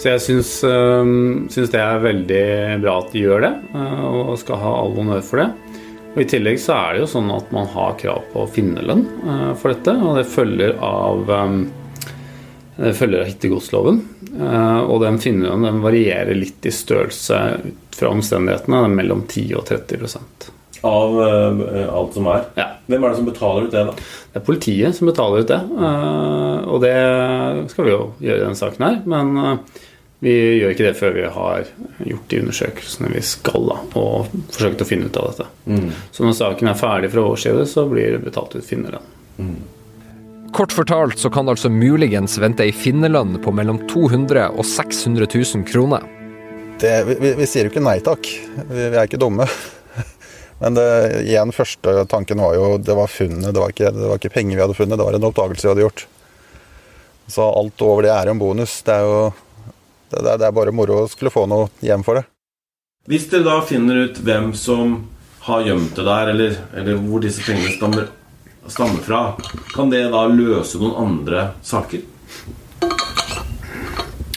så 0.00 0.14
jeg 0.14 0.24
syns, 0.24 0.52
um, 0.64 1.48
syns 1.52 1.72
det 1.72 1.80
er 1.80 2.04
veldig 2.04 2.44
bra 2.84 2.98
at 3.00 3.10
de 3.12 3.24
gjør 3.24 3.44
det, 3.46 3.52
uh, 3.72 4.04
og 4.10 4.36
skal 4.40 4.60
ha 4.60 4.76
all 4.82 4.94
honnør 4.96 5.24
for 5.24 5.42
det. 5.42 5.48
Og 6.10 6.22
I 6.24 6.28
tillegg 6.28 6.60
så 6.60 6.76
er 6.76 6.94
det 6.94 7.04
jo 7.04 7.10
sånn 7.12 7.32
at 7.32 7.52
man 7.54 7.68
har 7.72 7.96
krav 8.00 8.24
på 8.32 8.46
finnerlønn 8.56 9.04
uh, 9.24 9.50
for 9.60 9.72
dette, 9.72 9.96
og 9.96 10.20
det 10.20 10.28
følger 10.28 10.76
av 10.84 11.36
um, 11.40 11.60
følger 12.96 13.22
av 13.22 13.28
hittegodsloven. 13.28 14.00
Eh, 14.40 14.80
og 14.80 15.02
den 15.04 15.18
finnerlønnen 15.20 15.68
den 15.68 15.82
varierer 15.84 16.38
litt 16.38 16.64
i 16.66 16.72
størrelse 16.74 17.40
ut 17.64 17.98
fra 17.98 18.12
omstendighetene. 18.14 18.80
Den 18.84 18.94
er 18.94 18.98
mellom 19.02 19.26
10 19.26 19.58
og 19.58 19.66
30% 19.68 20.48
Av 20.86 21.18
uh, 21.18 21.88
alt 21.92 22.16
som 22.16 22.28
er? 22.32 22.46
Ja. 22.56 22.66
Hvem 22.88 23.04
er 23.04 23.12
det 23.12 23.18
som 23.18 23.28
betaler 23.28 23.66
ut 23.66 23.74
det, 23.74 23.82
da? 23.90 24.08
Det 24.30 24.40
er 24.40 24.46
politiet 24.46 24.96
som 24.96 25.10
betaler 25.10 25.42
ut 25.42 25.50
det. 25.50 25.60
Uh, 25.76 26.70
og 26.72 26.80
det 26.86 26.96
skal 27.74 27.88
vi 27.88 27.92
jo 27.92 28.02
gjøre 28.22 28.38
i 28.38 28.44
denne 28.46 28.60
saken 28.62 28.86
her. 28.86 29.00
Men 29.12 29.34
uh, 29.36 29.82
vi 30.24 30.36
gjør 30.60 30.72
ikke 30.74 30.86
det 30.86 30.96
før 30.96 31.12
vi 31.16 31.26
har 31.34 31.68
gjort 32.04 32.32
de 32.32 32.40
undersøkelsene 32.44 33.12
vi 33.12 33.24
skal, 33.24 33.68
da, 33.68 33.76
og 34.00 34.32
forsøkt 34.52 34.84
å 34.84 34.88
finne 34.88 35.08
ut 35.08 35.20
av 35.20 35.30
dette. 35.32 35.46
Mm. 35.68 35.92
Så 36.12 36.24
når 36.24 36.36
saken 36.36 36.72
er 36.72 36.80
ferdig 36.80 37.12
fra 37.12 37.24
årsstedet, 37.28 37.68
så 37.68 37.86
blir 37.88 38.16
det 38.16 38.24
betalt 38.24 38.56
ut 38.56 38.66
finnerlønn. 38.66 39.14
Mm. 39.40 39.54
Kort 40.52 40.72
fortalt 40.72 41.18
så 41.18 41.30
kan 41.30 41.46
det 41.46 41.54
altså 41.54 41.70
muligens 41.70 42.34
vente 42.42 42.64
ei 42.66 42.72
finnerlønn 42.74 43.36
på 43.42 43.52
mellom 43.54 43.78
200 43.90 44.48
og 44.50 44.66
600 44.66 45.28
000 45.30 45.66
kroner. 45.68 46.06
Det, 46.80 46.94
vi, 47.06 47.34
vi, 47.38 47.46
sier 47.46 47.68
jo 47.68 47.70
ikke 47.70 47.84
nei 47.84 48.00
takk. 48.02 48.26
Vi, 48.56 48.78
vi 48.80 48.96
er 48.96 49.06
ikke 49.06 49.20
dumme. 49.20 49.46
Men 50.62 50.74
det, 50.74 50.88
igjen, 51.22 51.54
første 51.54 52.02
tanken 52.10 52.42
var 52.42 52.56
jo 52.58 52.72
det 52.82 52.96
var 52.98 53.12
funnet. 53.12 53.52
Det 53.54 53.62
var, 53.62 53.70
ikke, 53.70 53.92
det 53.94 54.10
var 54.10 54.18
ikke 54.18 54.32
penger 54.34 54.56
vi 54.56 54.64
hadde 54.64 54.78
funnet, 54.78 54.98
det 54.98 55.06
var 55.06 55.20
en 55.20 55.28
oppdagelse 55.30 55.68
vi 55.68 55.72
hadde 55.74 55.86
gjort. 55.86 56.04
Så 57.30 57.46
alt 57.46 57.86
over 57.86 58.08
det 58.08 58.12
er 58.16 58.26
jo 58.26 58.34
en 58.34 58.42
bonus. 58.42 58.80
Det 58.82 58.96
er 58.96 59.06
jo 59.06 59.18
det, 60.10 60.24
det 60.26 60.48
er 60.48 60.56
bare 60.56 60.74
moro 60.74 61.04
å 61.04 61.10
skulle 61.10 61.30
få 61.30 61.46
noe 61.46 61.70
hjem 61.84 62.02
for 62.02 62.18
det. 62.18 62.26
Hvis 63.08 63.30
dere 63.30 63.46
da 63.46 63.60
finner 63.64 64.08
ut 64.08 64.18
hvem 64.26 64.50
som 64.58 64.98
har 65.46 65.62
gjemt 65.64 65.94
det 65.96 66.04
der, 66.04 66.32
eller, 66.34 66.56
eller 66.76 66.98
hvor 67.04 67.22
disse 67.22 67.44
pengene 67.46 67.70
stammer 67.76 68.10
stammer 68.70 69.02
fra, 69.02 69.34
kan 69.74 69.90
det 69.90 70.04
da 70.12 70.24
løse 70.30 70.78
noen 70.78 70.96
andre 71.04 71.46
saker? 71.62 72.00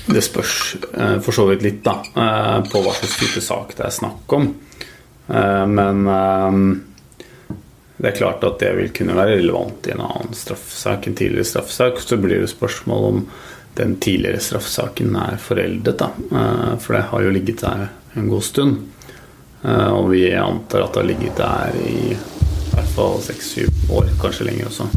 Det 0.05 0.21
spørs 0.21 0.55
eh, 0.97 1.19
for 1.23 1.35
så 1.35 1.45
vidt 1.47 1.63
litt 1.63 1.83
da, 1.85 1.99
eh, 2.01 2.57
på 2.69 2.81
hva 2.83 2.93
slags 2.97 3.19
type 3.21 3.43
sak 3.43 3.75
det 3.77 3.85
er 3.87 3.93
snakk 3.93 4.35
om. 4.35 4.49
Eh, 5.27 5.65
men 5.69 6.03
det 7.97 8.09
er 8.09 8.17
klart 8.17 8.43
at 8.43 8.59
det 8.59 8.73
vil 8.77 8.91
kunne 8.95 9.15
være 9.15 9.37
relevant 9.37 9.87
i 9.87 9.93
en 9.95 10.03
annen 10.03 10.35
straffesak, 10.35 11.07
en 11.07 11.15
tidligere 11.15 11.47
straffesak. 11.53 12.01
Så 12.03 12.17
blir 12.19 12.41
det 12.41 12.51
spørsmål 12.51 13.09
om 13.11 13.21
den 13.77 13.95
tidligere 14.03 14.41
straffesaken 14.43 15.15
er 15.17 15.39
foreldet. 15.41 16.01
Da. 16.01 16.09
For 16.83 16.97
det 16.97 17.05
har 17.13 17.23
jo 17.23 17.31
ligget 17.33 17.63
der 17.63 17.87
en 18.19 18.27
god 18.29 18.43
stund. 18.45 18.75
Og 19.63 20.09
vi 20.11 20.25
antar 20.35 20.83
at 20.83 20.97
det 20.97 21.01
har 21.01 21.07
ligget 21.07 21.39
der 21.39 21.79
i 21.79 22.17
i 22.73 22.75
hvert 22.75 22.93
fall 22.95 23.19
seks-syv 23.21 23.91
år, 23.93 24.02
kanskje 24.23 24.47
lenger 24.47 24.71
også. 24.71 24.87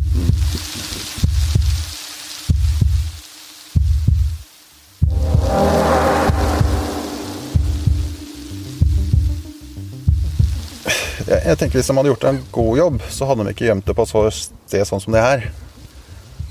Jeg 11.26 11.58
tenker 11.58 11.78
Hvis 11.78 11.88
de 11.88 11.94
hadde 11.96 12.10
gjort 12.10 12.24
en 12.28 12.42
god 12.54 12.78
jobb, 12.78 13.00
så 13.10 13.26
hadde 13.26 13.44
de 13.46 13.54
ikke 13.54 13.66
gjemt 13.68 13.86
det 13.86 13.94
på 13.98 14.04
et 14.06 14.34
sted 14.36 14.86
sånn 14.86 15.02
som 15.02 15.14
det 15.14 15.22
her. 15.24 15.48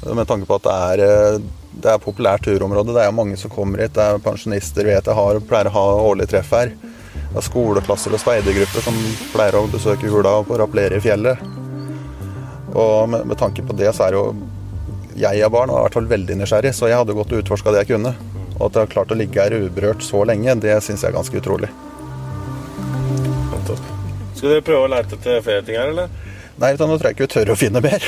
Med 0.06 0.28
tanke 0.30 0.48
på 0.48 0.58
at 0.60 0.66
det 0.66 0.76
er, 0.76 1.04
eh, 1.06 1.38
det 1.82 1.92
er 1.92 2.04
populært 2.04 2.46
turområde. 2.46 2.94
Det 2.94 3.04
er 3.04 3.16
mange 3.16 3.38
som 3.40 3.52
kommer 3.52 3.82
hit. 3.82 3.96
Det 3.96 4.04
er 4.04 4.22
pensjonister 4.24 4.86
vet 4.86 5.08
jeg 5.08 5.18
har, 5.18 5.40
pleier 5.48 5.72
å 5.72 5.76
ha 5.76 5.86
årlig 6.12 6.30
treff 6.30 6.52
her. 6.52 6.76
Det 6.76 7.42
er 7.42 7.48
skoleklasser 7.48 8.14
og 8.14 8.22
speidergrupper 8.22 8.86
som 8.86 9.00
pleier 9.34 9.58
å 9.60 9.68
besøke 9.72 10.12
hula 10.12 10.38
og 10.44 10.52
rappellere 10.60 11.00
i 11.00 11.04
fjellet. 11.04 11.65
Og 12.76 13.10
med, 13.10 13.26
med, 13.32 13.40
tanke 13.40 13.64
på 13.66 13.76
det, 13.78 13.90
så 13.96 14.10
er 14.10 14.18
jo 14.18 14.26
jeg 15.16 15.44
av 15.48 15.54
barn 15.54 15.72
og 15.72 15.86
hvert 15.86 15.96
fall 15.96 16.10
veldig 16.12 16.36
nysgjerrig, 16.42 16.74
så 16.76 16.90
jeg 16.92 17.00
hadde 17.00 17.16
gått 17.16 17.32
og 17.32 17.44
utforska 17.44 17.72
det 17.72 17.86
jeg 17.86 17.94
kunne. 17.96 18.12
Og 18.58 18.68
at 18.68 18.78
jeg 18.78 18.84
har 18.84 18.92
klart 18.92 19.12
å 19.16 19.18
ligge 19.20 19.42
her 19.42 19.56
uberørt 19.56 20.04
så 20.04 20.24
lenge, 20.28 20.58
det 20.64 20.76
syns 20.84 21.04
jeg 21.04 21.14
er 21.14 21.18
ganske 21.18 21.40
utrolig. 21.40 21.72
Skal 24.36 24.52
dere 24.52 24.64
prøve 24.68 24.86
å 24.86 24.92
lete 24.92 25.16
etter 25.16 25.44
flere 25.44 25.64
ting 25.66 25.80
her, 25.80 25.92
eller? 25.94 26.12
Nei, 26.60 26.72
nå 26.76 26.96
tror 26.96 27.10
jeg 27.10 27.16
ikke 27.16 27.26
vi 27.26 27.34
tør 27.34 27.52
å 27.52 27.60
finne 27.60 27.82
mer. 27.84 28.04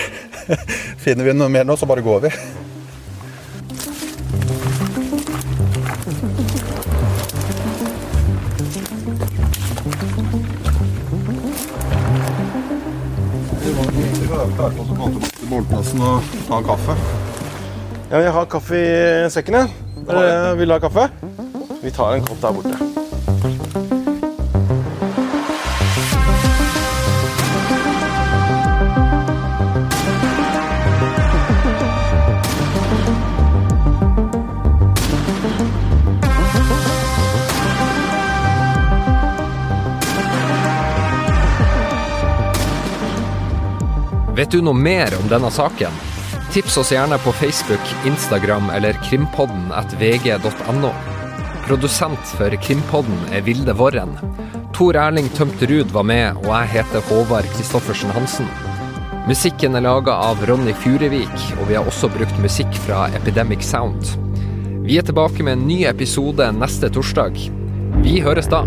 Finner 1.03 1.27
vi 1.27 1.35
noe 1.35 1.51
mer 1.51 1.67
nå, 1.67 1.75
så 1.79 1.87
bare 1.87 2.03
går 2.03 2.27
vi. 2.27 2.31
Klare 14.57 14.73
på 14.73 14.85
å 14.85 14.95
gå 14.97 15.09
til 15.21 15.49
bålplassen 15.51 16.01
og 16.01 16.29
ta 16.47 16.57
en 16.57 16.65
kaffe. 16.65 16.97
Ja, 18.09 18.21
jeg 18.23 18.33
har 18.33 18.49
kaffe 18.49 18.79
i 18.81 19.29
sekken, 19.33 19.59
jeg. 19.61 19.73
Ja. 20.07 20.53
Vil 20.57 20.69
du 20.69 20.73
ha 20.73 20.81
kaffe? 20.81 21.09
Vi 21.83 21.93
tar 21.93 22.17
en 22.17 22.25
kopp 22.25 22.41
der 22.41 22.55
borte. 22.57 22.96
Vet 44.37 44.51
du 44.53 44.59
noe 44.61 44.77
mer 44.77 45.15
om 45.17 45.25
denne 45.31 45.49
saken? 45.49 45.93
Tips 46.53 46.75
oss 46.77 46.91
gjerne 46.93 47.17
på 47.23 47.31
Facebook, 47.39 47.93
Instagram 48.05 48.67
eller 48.69 48.93
krimpodden 49.07 49.71
at 49.73 49.95
vg.no. 49.97 50.91
Produsent 51.65 52.33
for 52.37 52.53
Krimpodden 52.61 53.23
er 53.33 53.41
Vilde 53.47 53.73
Våren. 53.73 54.13
Tor 54.77 54.99
Erling 55.01 55.31
Tømterud 55.33 55.89
var 55.95 56.05
med, 56.05 56.37
og 56.43 56.51
jeg 56.51 56.69
heter 56.75 57.01
Håvard 57.09 57.49
Kristoffersen 57.55 58.13
Hansen. 58.13 58.45
Musikken 59.25 59.73
er 59.73 59.87
laga 59.87 60.13
av 60.29 60.45
Ronny 60.45 60.75
Furevik, 60.85 61.49
og 61.57 61.71
vi 61.71 61.79
har 61.79 61.89
også 61.89 62.11
brukt 62.13 62.37
musikk 62.43 62.77
fra 62.85 63.07
Epidemic 63.17 63.65
Sound. 63.65 64.13
Vi 64.85 65.01
er 65.01 65.09
tilbake 65.09 65.41
med 65.41 65.57
en 65.57 65.65
ny 65.65 65.81
episode 65.89 66.51
neste 66.61 66.93
torsdag. 66.93 67.41
Vi 68.05 68.19
høres 68.21 68.53
da. 68.53 68.61